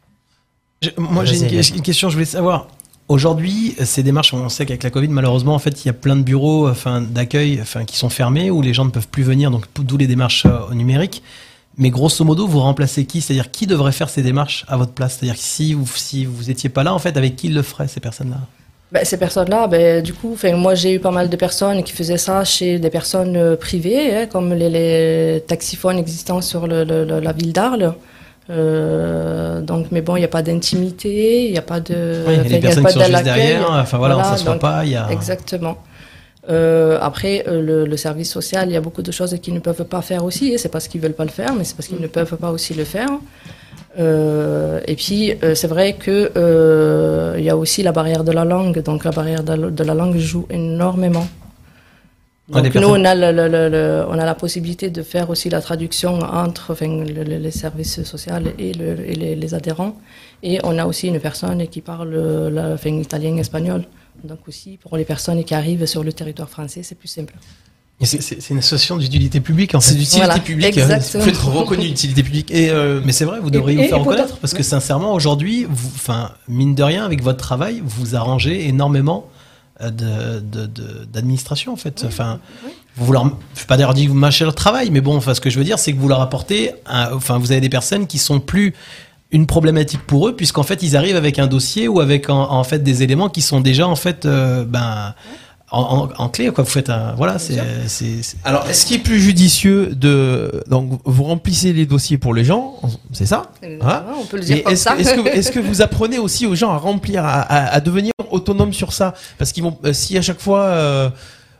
[0.82, 1.36] Je- moi, j'ai
[1.76, 2.66] une question, je voulais savoir.
[3.08, 6.14] Aujourd'hui, ces démarches, on sait qu'avec la Covid, malheureusement, en fait, il y a plein
[6.14, 9.50] de bureaux enfin, d'accueil enfin, qui sont fermés, où les gens ne peuvent plus venir,
[9.50, 11.22] donc d'où les démarches euh, au numérique.
[11.78, 13.22] Mais grosso modo, vous remplacez qui?
[13.22, 15.16] C'est-à-dire, qui devrait faire ces démarches à votre place?
[15.18, 18.40] C'est-à-dire, si vous, si vous pas là, en fait, avec qui le ferait, ces personnes-là?
[18.92, 22.18] Ben, ces personnes-là, ben, du coup, moi j'ai eu pas mal de personnes qui faisaient
[22.18, 27.52] ça chez des personnes euh, privées, hein, comme les, les taxiphones existants sur la ville
[27.52, 27.94] d'Arles.
[28.50, 32.24] Euh, donc, mais bon, il n'y a pas d'intimité, il n'y a pas de.
[32.26, 34.58] Oui, il y a des personnes qui sont juste derrière, enfin voilà, on Voilà, s'assoit
[34.58, 35.10] pas, il y a...
[35.10, 35.78] Exactement.
[36.48, 39.58] Euh, après, euh, le, le service social, il y a beaucoup de choses qu'ils ne
[39.58, 40.52] peuvent pas faire aussi.
[40.52, 42.50] Et c'est parce qu'ils veulent pas le faire, mais c'est parce qu'ils ne peuvent pas
[42.50, 43.10] aussi le faire.
[43.98, 48.32] Euh, et puis, euh, c'est vrai que euh, il y a aussi la barrière de
[48.32, 48.82] la langue.
[48.82, 51.26] Donc, la barrière de la langue joue énormément.
[52.50, 55.28] Donc, nous, personnes- on a, le- le- le- le- on a la possibilité de faire
[55.28, 59.54] aussi la traduction entre enfin, le- le- les services sociaux et, le- et les, les
[59.54, 59.96] adhérents.
[60.42, 62.14] Et on a aussi une personne qui parle
[62.50, 63.84] la, enfin, italien, espagnol.
[64.24, 67.34] Donc aussi, pour les personnes qui arrivent sur le territoire français, c'est plus simple.
[68.00, 69.88] C'est une association d'utilité publique, en fait.
[69.90, 70.78] C'est d'utilité Voilà, publique.
[70.78, 70.82] hein.
[70.82, 71.24] exactement.
[71.24, 72.50] Faut être reconnu d'utilité publique.
[72.52, 75.66] Et euh, Mais c'est vrai, vous devriez et- vous faire reconnaître parce que sincèrement, aujourd'hui,
[75.68, 79.26] vous, enfin, mine de rien, avec votre travail, vous arrangez énormément
[79.80, 82.04] euh, de de- de- d'administration en fait.
[82.06, 82.38] Enfin,
[82.96, 83.24] vous leur,
[83.54, 85.50] je vais pas dire dire que vous mâchez leur travail, mais bon, enfin, ce que
[85.50, 88.18] je veux dire, c'est que vous leur apportez, un- enfin, vous avez des personnes qui
[88.18, 88.74] sont plus
[89.30, 92.64] une problématique pour eux, puisqu'en fait, ils arrivent avec un dossier ou avec en, en
[92.64, 95.14] fait des éléments qui sont déjà en fait, euh, ben,
[95.70, 96.64] en, en- en clé quoi.
[96.64, 101.00] Vous faites un, voilà, c'est, c'est, c'est- alors, est-ce qu'il est plus judicieux de donc
[101.04, 102.76] vous remplissez les dossiers pour les gens,
[103.12, 103.50] c'est ça
[103.82, 104.94] Hein on peut le dire comme est-ce ça.
[104.96, 107.80] que, est-ce que, est-ce que vous apprenez aussi aux gens à remplir, à, à- à
[107.80, 111.10] devenir autonomes sur ça Parce qu'ils vont, euh, si à chaque fois euh,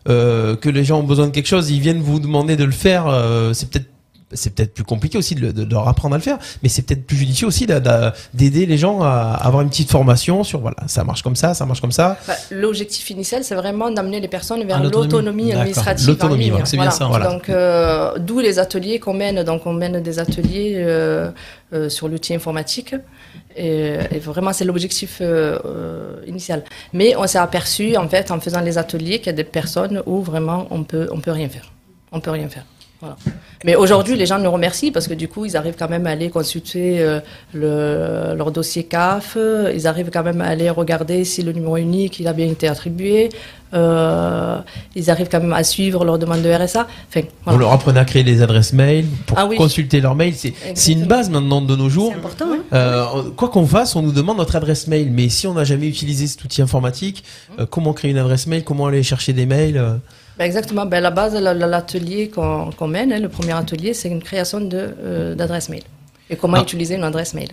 [0.08, 2.70] euh, que les gens ont besoin de quelque chose, ils viennent vous demander de le
[2.72, 3.88] faire, euh, c'est peut-être
[4.32, 6.82] c'est peut-être plus compliqué aussi de, le- de leur apprendre à le faire, mais c'est
[6.82, 10.60] peut-être plus judicieux aussi d'a- d'a- d'aider les gens à avoir une petite formation sur
[10.60, 12.18] voilà, ça marche comme ça, ça marche comme ça.
[12.26, 15.52] Bah, L'objectif initial, c'est vraiment d'amener les personnes vers l'autonomie.
[15.52, 16.06] administrative.
[16.08, 16.50] L'autonomie, ligne.
[16.52, 17.26] voilà, c'est bien ça, voilà.
[17.32, 19.42] Donc, euh, d'où les ateliers qu'on mène.
[19.44, 21.30] Donc, on mène des ateliers euh,
[21.72, 22.94] euh, sur l'outil informatique.
[23.56, 25.20] Et, et vraiment, c'est l'objectif
[26.26, 26.64] initial.
[26.92, 30.02] Mais on s'est aperçu, en fait, en faisant les ateliers, qu'il y a des personnes
[30.06, 31.72] où vraiment on peut, on peut rien faire.
[32.12, 32.64] On peut rien faire.
[33.00, 33.16] Voilà.
[33.64, 36.10] Mais aujourd'hui, les gens nous remercient parce que du coup, ils arrivent quand même à
[36.10, 37.20] aller consulter euh,
[37.54, 39.36] le, leur dossier CAF,
[39.72, 42.66] ils arrivent quand même à aller regarder si le numéro unique il a bien été
[42.66, 43.28] attribué,
[43.74, 44.58] euh,
[44.96, 46.88] ils arrivent quand même à suivre leur demande de RSA.
[47.08, 47.58] Enfin, voilà.
[47.60, 49.56] leur apprenez à créer des adresses mail pour Ah oui.
[49.56, 50.34] consulter leur mail.
[50.34, 52.10] C'est c'est une base maintenant de nos jours.
[52.12, 55.10] C'est important, hein Euh, quoi qu'on fasse, on nous demande notre adresse mail.
[55.12, 57.22] Mais si on n'a jamais utilisé cet outil informatique,
[57.60, 58.64] euh, comment créer une adresse mail?
[58.64, 59.94] Comment aller chercher des mails euh,
[60.38, 60.86] Ben exactement.
[60.86, 64.60] Ben, la base, la- la- l'atelier qu'on mène, hein, le premier atelier, c'est une création
[64.72, 65.82] euh, d'adresse mail.
[66.30, 66.62] Et comment Ah.
[66.62, 67.48] utiliser une adresse mail.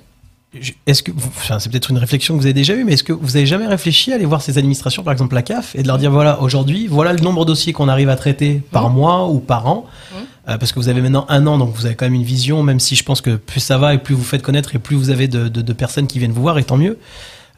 [0.88, 3.12] Est-ce que, enfin, c'est peut-être une réflexion que vous avez déjà eue, mais est-ce que
[3.12, 5.88] vous avez jamais réfléchi à aller voir ces administrations, par exemple la CAF, et de
[5.88, 9.28] leur dire voilà, aujourd'hui, voilà le nombre de dossiers qu'on arrive à traiter par mois
[9.30, 9.86] ou par an,
[10.48, 12.62] Euh, parce que vous avez maintenant un an, donc vous avez quand même une vision,
[12.62, 14.96] même si je pense que plus ça va et plus vous faites connaître et plus
[14.96, 17.00] vous avez de, de- de personnes qui viennent vous voir, et tant mieux.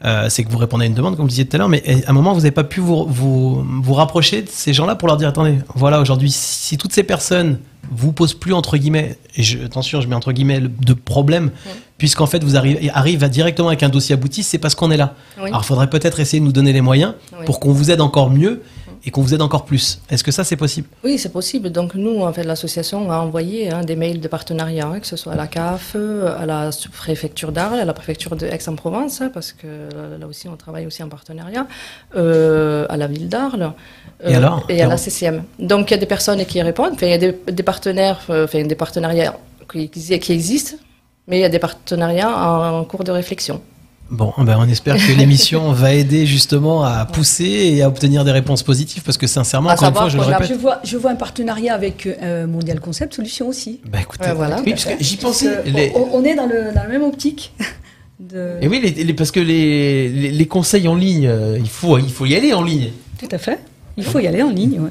[0.04, 1.82] Euh, c'est que vous répondez à une demande, comme vous disiez tout à l'heure, mais
[2.06, 5.08] à un moment, vous n'avez pas pu vous, vous, vous rapprocher de ces gens-là pour
[5.08, 7.58] leur dire attendez, voilà, aujourd'hui, si toutes ces personnes
[7.90, 11.50] vous posent plus, entre guillemets, et je, attention, je mets entre guillemets, le- de problème,
[11.96, 15.14] puisqu'en fait, vous arrivez directement avec un dossier abouti, c'est parce qu'on est là.
[15.40, 15.48] Oui.
[15.48, 17.44] Alors, il faudrait peut-être essayer de nous donner les moyens Oui.
[17.44, 18.62] pour qu'on vous aide encore mieux
[19.04, 20.00] et qu'on vous aide encore plus.
[20.10, 20.88] Est-ce que ça, c'est possible?
[21.04, 21.70] Oui, c'est possible.
[21.70, 25.16] Donc nous, en fait, l'association a envoyé hein, des mails de partenariat, hein, que ce
[25.16, 29.30] soit à la CAF, euh, à la préfecture d'Arles, à la préfecture de Aix-en-Provence, hein,
[29.32, 31.66] parce que euh, là aussi, on travaille aussi en partenariat,
[32.16, 33.72] euh, à la ville d'Arles.
[34.24, 34.64] Et alors?
[34.68, 35.44] Et à la CCM.
[35.58, 36.92] Donc il y a des personnes qui répondent.
[36.94, 39.36] Enfin, il y a des, des partenaires, euh, enfin des partenariats
[39.70, 40.76] qui, qui- qui existent,
[41.28, 43.60] mais il y a des partenariats en, en cours de réflexion.
[44.10, 48.30] Bon, ben on espère que l'émission va aider justement à pousser et à obtenir des
[48.32, 50.48] réponses positives parce que sincèrement, À encore une fois, je le a- répète.
[50.48, 53.80] Je vois, je vois un partenariat avec euh, Mondial Concept Solutions aussi.
[53.90, 54.60] Bah écoutez, Ouais, voilà.
[54.64, 55.62] Oui, parce que j'y pensais.
[55.66, 57.52] les- on, on est dans, le, dans la même optique.
[58.18, 58.54] De...
[58.60, 61.98] Et oui, les- les- parce que les, les, les conseils en ligne, euh, il faut,
[61.98, 62.90] il faut y aller en ligne.
[63.20, 63.60] Tout à fait.
[63.96, 64.80] Il faut y aller en ligne.
[64.80, 64.90] Ouais.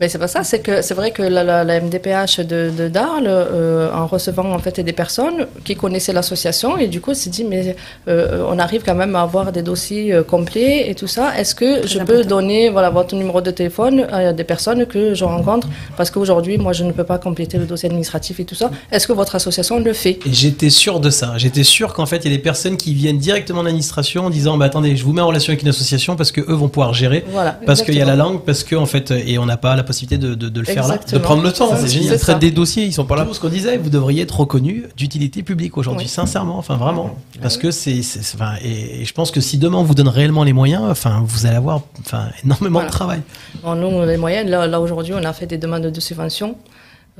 [0.00, 2.86] Mais c'est pas ça, c'est que c'est vrai que la, la, la MDPH de, de
[2.86, 7.30] Darles, euh, en recevant en fait des personnes qui connaissaient l'association, et du coup, s'est
[7.30, 7.74] dit mais
[8.06, 11.36] euh, on arrive quand même à avoir des dossiers euh, complets et tout ça.
[11.36, 15.24] Est-ce que je peux donner voilà votre numéro de téléphone à des personnes que je
[15.24, 15.66] rencontre?
[15.96, 18.70] Parce qu'aujourd'hui, moi, je ne peux pas compléter le dossier administratif et tout ça.
[18.92, 20.20] Est-ce que votre association le fait?
[20.24, 21.32] Et j'étais sûr de ça.
[21.38, 24.30] J'étais sûr qu'en fait, il y a des personnes qui viennent directement de l'administration en
[24.30, 26.68] disant, bah attendez, je vous mets en relation avec une association parce que eux vont
[26.68, 27.58] pouvoir gérer, Voilà.
[27.66, 29.82] parce qu'il y a la langue, parce que en fait, et on n'a pas la
[29.88, 30.98] possibilité de, de, de le faire là.
[30.98, 31.70] De prendre le temps.
[31.76, 32.14] C'est génial.
[32.14, 32.38] Ils traitent ça.
[32.38, 33.24] des dossiers, ils sont pas là.
[33.24, 36.08] Tout ce qu'on disait, vous devriez être reconnu d'utilité publique aujourd'hui, Oui.
[36.08, 38.00] sincèrement, enfin vraiment, parce que c'est,
[38.34, 41.22] enfin, et, et je pense que si demain on vous donne réellement les moyens, enfin,
[41.26, 42.88] vous allez avoir, enfin, énormément Voilà.
[42.88, 43.20] de travail.
[43.64, 46.54] Bon, nous, les moyens, là, là aujourd'hui, on a fait des demandes de subventions.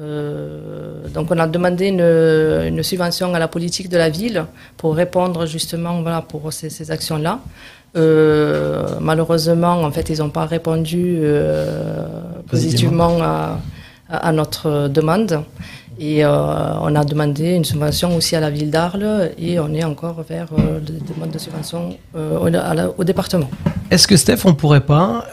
[0.01, 4.45] Euh, donc, on a demandé une, une subvention à la politique de la ville
[4.77, 7.41] pour répondre justement voilà, pour ces, ces actions-là.
[7.97, 12.07] Euh, malheureusement, en fait, ils n'ont pas répondu euh,
[12.51, 13.19] positivement
[14.11, 15.41] à, notre demande.
[16.01, 16.31] Et euh,
[16.81, 20.47] on a demandé une subvention aussi à la ville d'Arles et on est encore vers
[20.81, 23.51] des demandes de subvention au, à la- au département.
[23.91, 25.25] Est-ce que Steph, on pourrait pas,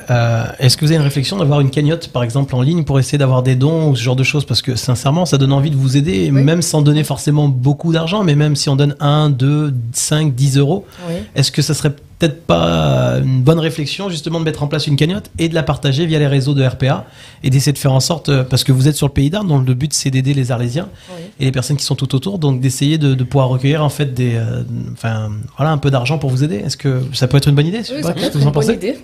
[0.59, 3.17] est-ce que vous avez une réflexion d'avoir une cagnotte, par exemple, en ligne pour essayer
[3.19, 4.43] d'avoir des dons ou ce genre de choses?
[4.45, 6.41] Parce que sincèrement, ça donne envie de vous aider, Oui.
[6.43, 10.57] même sans donner forcément beaucoup d'argent, mais même si on donne 1, 2, 5, 10
[10.57, 11.15] euros, Oui.
[11.35, 14.95] est-ce que ça serait peut-être pas une bonne réflexion justement de mettre en place une
[14.95, 17.05] cagnotte et de la partager via les réseaux de RPA
[17.43, 19.47] et d'essayer de faire en sorte, euh, parce que vous êtes sur le pays d'Arles,
[19.47, 21.23] dont le but c'est d'aider les Arlésiens Oui.
[21.39, 24.13] et les personnes qui sont tout autour, donc d'essayer de, de pouvoir recueillir en fait
[24.13, 24.63] des, euh,
[24.93, 26.55] enfin voilà, un peu d'argent pour vous aider.
[26.57, 28.47] Est-ce que ça peut être une bonne idée Oui, ça peut que être vous en
[28.47, 28.73] une bonne pensez?
[28.75, 28.97] idée.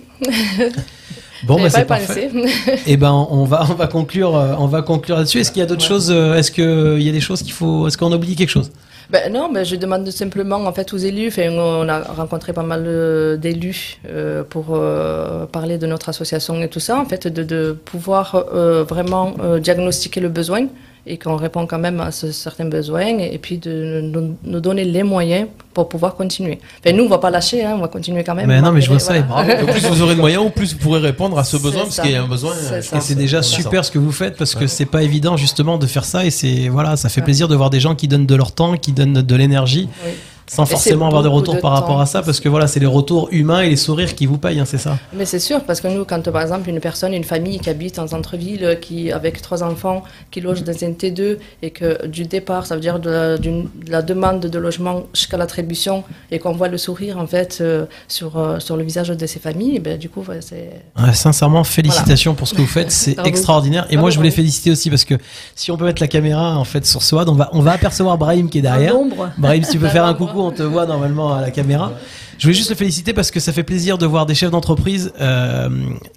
[1.44, 2.28] Bon, bah, c'est parfait.
[2.32, 2.54] pensé.
[2.86, 5.40] Eh ben, on va, on va conclure, euh, on va conclure là-dessus.
[5.40, 5.88] Est-ce qu'il y a d'autres Ouais.
[5.88, 8.48] choses euh, Est-ce que il y a des choses qu'il faut Est-ce qu'on oublie quelque
[8.48, 8.70] chose?
[9.12, 11.28] Ben non, ben je demande simplement en fait aux élus.
[11.28, 16.58] Enfin, on a rencontré pas mal euh, d'élus euh, pour euh, parler de notre association
[16.62, 16.98] et tout ça.
[16.98, 20.66] En fait, de, de pouvoir euh, vraiment euh, diagnostiquer le besoin
[21.06, 24.84] et qu'on répond quand même à ce, certains besoins et, puis de nous, nous donner
[24.84, 26.60] les moyens pour pouvoir continuer.
[26.78, 28.46] Enfin, nous, on va pas lâcher, hein, on va continuer quand même.
[28.46, 29.54] Mais non, mais je vois Malgré- ça, et voilà.
[29.56, 29.72] bravo.
[29.72, 32.14] Plus vous aurez de moyens, plus vous pourrez répondre à ce besoin, parce qu'il y
[32.14, 32.54] a un besoin.
[32.76, 35.86] Et c'est déjà super ce que vous faites parce que c'est pas évident justement de
[35.86, 38.34] faire ça et c'est voilà, ça fait plaisir de voir des gens qui donnent de
[38.34, 40.12] leur temps, qui donnent de l'énergie Oui.
[40.54, 42.86] Sans forcément avoir de retour de par rapport à ça parce que voilà, c'est les
[42.86, 44.98] retours humains et les sourires qui vous payent, hein, c'est ça.
[45.14, 47.98] Mais c'est sûr, parce que nous, quand par exemple une personne, une famille qui habite
[47.98, 52.66] en centre-ville, qui avec trois enfants, qui loge dans un T2, et que du départ,
[52.66, 56.52] ça veut dire de la, d'une- de la demande de logement jusqu'à l'attribution, et qu'on
[56.52, 59.98] voit le sourire en fait euh, sur, euh, sur le visage de ces familles, ben,
[59.98, 60.82] du coup, ouais, c'est.
[61.02, 63.86] Ouais, sincèrement, félicitations pour ce que vous faites, c'est extraordinaire.
[63.90, 65.14] Et moi, je voulais féliciter aussi parce que
[65.54, 68.18] si on peut mettre la caméra en fait sur Swad, on va on va apercevoir
[68.18, 68.94] Brahim qui est derrière.
[69.38, 71.92] Brahim, si tu peux faire un coucou, on te voit normalement à la caméra.
[72.38, 75.12] Je voulais juste le féliciter parce que ça fait plaisir de voir des chefs d'entreprise
[75.20, 75.68] euh,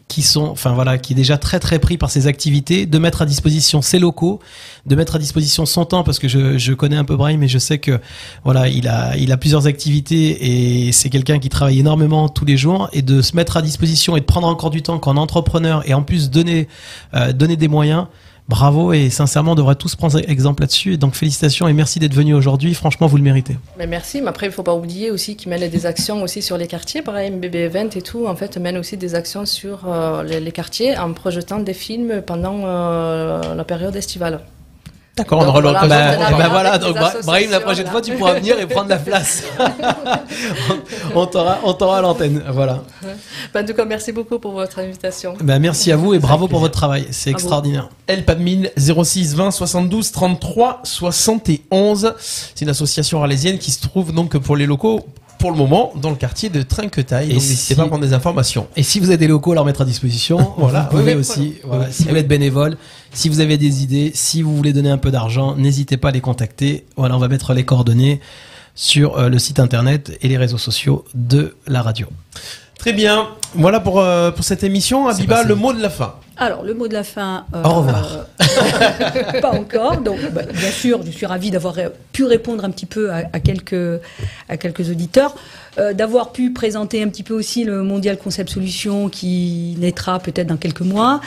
[0.07, 3.21] qui sont, enfin voilà, qui est déjà très très pris par ces activités, de mettre
[3.21, 4.39] à disposition ses locaux,
[4.87, 7.47] de mettre à disposition son temps parce que je, je connais un peu Brahim et
[7.47, 7.99] je sais que
[8.43, 12.57] voilà, il a il a plusieurs activités et c'est quelqu'un qui travaille énormément tous les
[12.57, 15.87] jours et de se mettre à disposition et de prendre encore du temps qu'en entrepreneur
[15.87, 16.67] et en plus donner
[17.13, 18.07] euh, donner des moyens.
[18.47, 20.97] Bravo et sincèrement, on devrait tous prendre exemple là-dessus.
[20.97, 22.73] Donc félicitations et merci d'être venu aujourd'hui.
[22.75, 23.57] Franchement, vous le méritez.
[23.77, 26.41] Mais merci, mais après, il ne faut pas oublier aussi qu'ils mènent des actions aussi
[26.41, 29.87] sur les quartiers, pareil, MBB Event et tout, en fait, mènent aussi des actions sur
[29.87, 34.41] euh, les, les quartiers en projetant des films pendant euh, la période estivale.
[35.17, 35.87] D'accord, on aura l'occasion.
[35.87, 38.97] Bah, avec voilà, donc Bra- Brahim, la prochaine fois, tu pourras venir et prendre la
[38.97, 39.43] place.
[41.15, 42.43] on t'aura, on t'aura à l'antenne.
[42.49, 42.83] Voilà.
[43.53, 45.35] Ben, en tout cas, merci beaucoup pour votre invitation.
[45.39, 47.07] Bah, merci à vous et bravo pour votre travail.
[47.11, 47.89] C'est extraordinaire.
[48.07, 52.13] Elpadmin 06 20 72 33 71.
[52.19, 55.05] C'est une association arlésienne qui se trouve donc pour les locaux
[55.39, 57.25] pour le moment dans le quartier de Trinquetail.
[57.25, 58.67] Et Donc n'hésitez si- pas à prendre des informations.
[58.75, 61.19] Et si vous avez des locaux à leur mettre à disposition, voilà, vous pouvez oui,
[61.19, 61.55] aussi.
[61.63, 61.77] voilà.
[61.85, 62.77] Voilà, si vous être bénévole,
[63.13, 66.11] si vous avez des idées, si vous voulez donner un peu d'argent, n'hésitez pas à
[66.11, 66.85] les contacter.
[66.97, 68.19] Voilà, on va mettre les coordonnées
[68.77, 72.07] sur euh, le site internet et les réseaux sociaux de la radio.
[72.85, 73.29] Très bien.
[73.55, 75.07] Voilà pour, euh, pour cette émission.
[75.07, 76.13] Abiba, le mot de la fin.
[76.37, 77.43] Alors, le mot de la fin.
[77.55, 78.27] euh, Au revoir.
[78.41, 79.97] euh, pas encore.
[80.01, 81.73] Donc, bah, bien sûr, je suis ravie d'avoir
[82.11, 83.99] pu répondre un petit peu à, à quelques,
[84.49, 85.33] à quelques auditeurs,
[85.79, 90.45] euh, d'avoir pu présenter un petit peu aussi le Mondial Concept Solutions qui naîtra peut-être
[90.47, 91.21] dans quelques mois.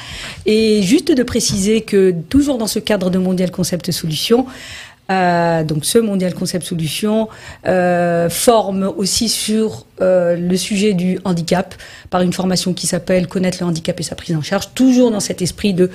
[0.47, 4.47] Et juste de préciser que, toujours dans ce cadre de Mondial Concept Solutions,
[5.11, 7.29] euh, donc ce Mondial Concept Solutions
[7.67, 11.75] euh, forme aussi sur euh, le sujet du handicap
[12.11, 15.21] par une formation qui s'appelle Connaître le handicap et sa prise en charge, toujours dans
[15.21, 15.91] cet esprit de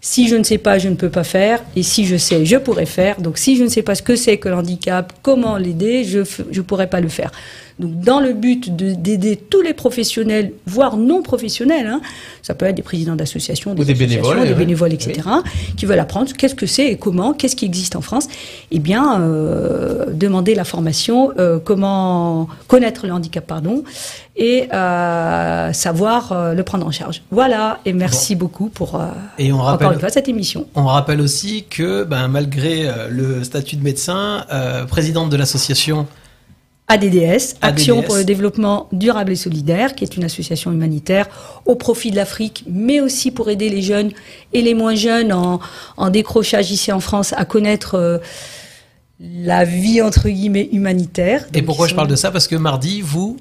[0.00, 2.56] si je ne sais pas, je ne peux pas faire, et si je sais, je
[2.56, 3.20] pourrais faire.
[3.20, 6.18] Donc si je ne sais pas ce que c'est que le handicap, comment l'aider, je
[6.18, 7.32] ne pourrais pas le faire.
[7.78, 12.00] Donc, dans le but de- d'aider tous les professionnels, voire non professionnels, hein,
[12.42, 14.58] ça peut être des présidents d'associations, des, Ou des associations, bénévoles, des ouais.
[14.58, 15.28] bénévoles, etc.,
[15.76, 18.26] qui veulent apprendre qu'est-ce que c'est et comment, qu'est-ce qui existe en France.
[18.70, 23.84] Eh bien, euh, demander la formation, euh, comment connaître le handicap, pardon,
[24.36, 27.22] et euh, savoir euh, le prendre en charge.
[27.30, 29.06] Voilà, et merci beaucoup pour euh,
[29.38, 30.66] Et on encore une fois cette émission.
[30.74, 36.06] on rappelle aussi que ben, malgré euh, le statut de médecin, euh, présidente de l'association
[36.88, 38.06] ADDS, Action ADDS.
[38.06, 41.28] pour le développement durable et solidaire, qui est une association humanitaire
[41.66, 44.10] au profit de l'Afrique, mais aussi pour aider les jeunes
[44.52, 45.60] et les moins jeunes en,
[45.96, 48.18] en décrochage ici en France à connaître euh,
[49.20, 51.46] la vie entre guillemets humanitaire.
[51.52, 52.30] Et pourquoi je parle de ça?
[52.30, 53.36] Parce que mardi, vous,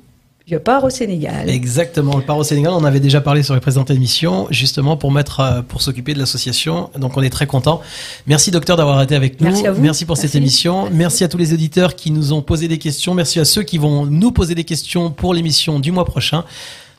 [0.50, 1.50] Je pars au Sénégal.
[1.50, 5.12] exactement, le part au Sénégal, on avait déjà parlé sur les précédentes émissions, justement pour
[5.12, 6.90] mettre, euh, pour s'occuper de l'association.
[6.98, 7.82] Donc on est très content.
[8.28, 9.48] Merci docteur d'avoir été avec nous.
[9.48, 9.82] Merci à vous.
[10.06, 10.38] pour cette Merci.
[10.38, 10.90] émission.
[10.90, 13.14] Merci à tous les auditeurs qui nous ont posé des questions.
[13.14, 16.46] Merci à ceux qui vont nous poser des questions pour l'émission du mois prochain.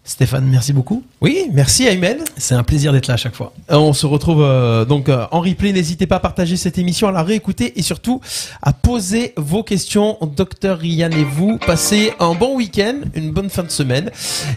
[0.08, 1.02] Stéphane, merci beaucoup.
[1.20, 2.16] Oui, merci Aymen.
[2.38, 3.52] C'est un plaisir d'être là à chaque fois.
[3.70, 5.70] Euh, On se retrouve euh, donc euh, en replay.
[5.74, 8.22] N'hésitez pas à partager cette émission, à la réécouter et surtout
[8.62, 10.16] à poser vos questions.
[10.34, 14.10] Docteur Ryan et vous, passez un bon week-end, une bonne fin de semaine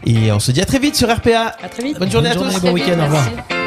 [0.05, 1.55] et on se dit à très vite sur RPA.
[1.61, 1.99] À très vite.
[1.99, 2.61] Bonne journée Bonne à journée, tous.
[2.61, 3.23] bon week-end, au revoir.
[3.35, 3.60] Merci.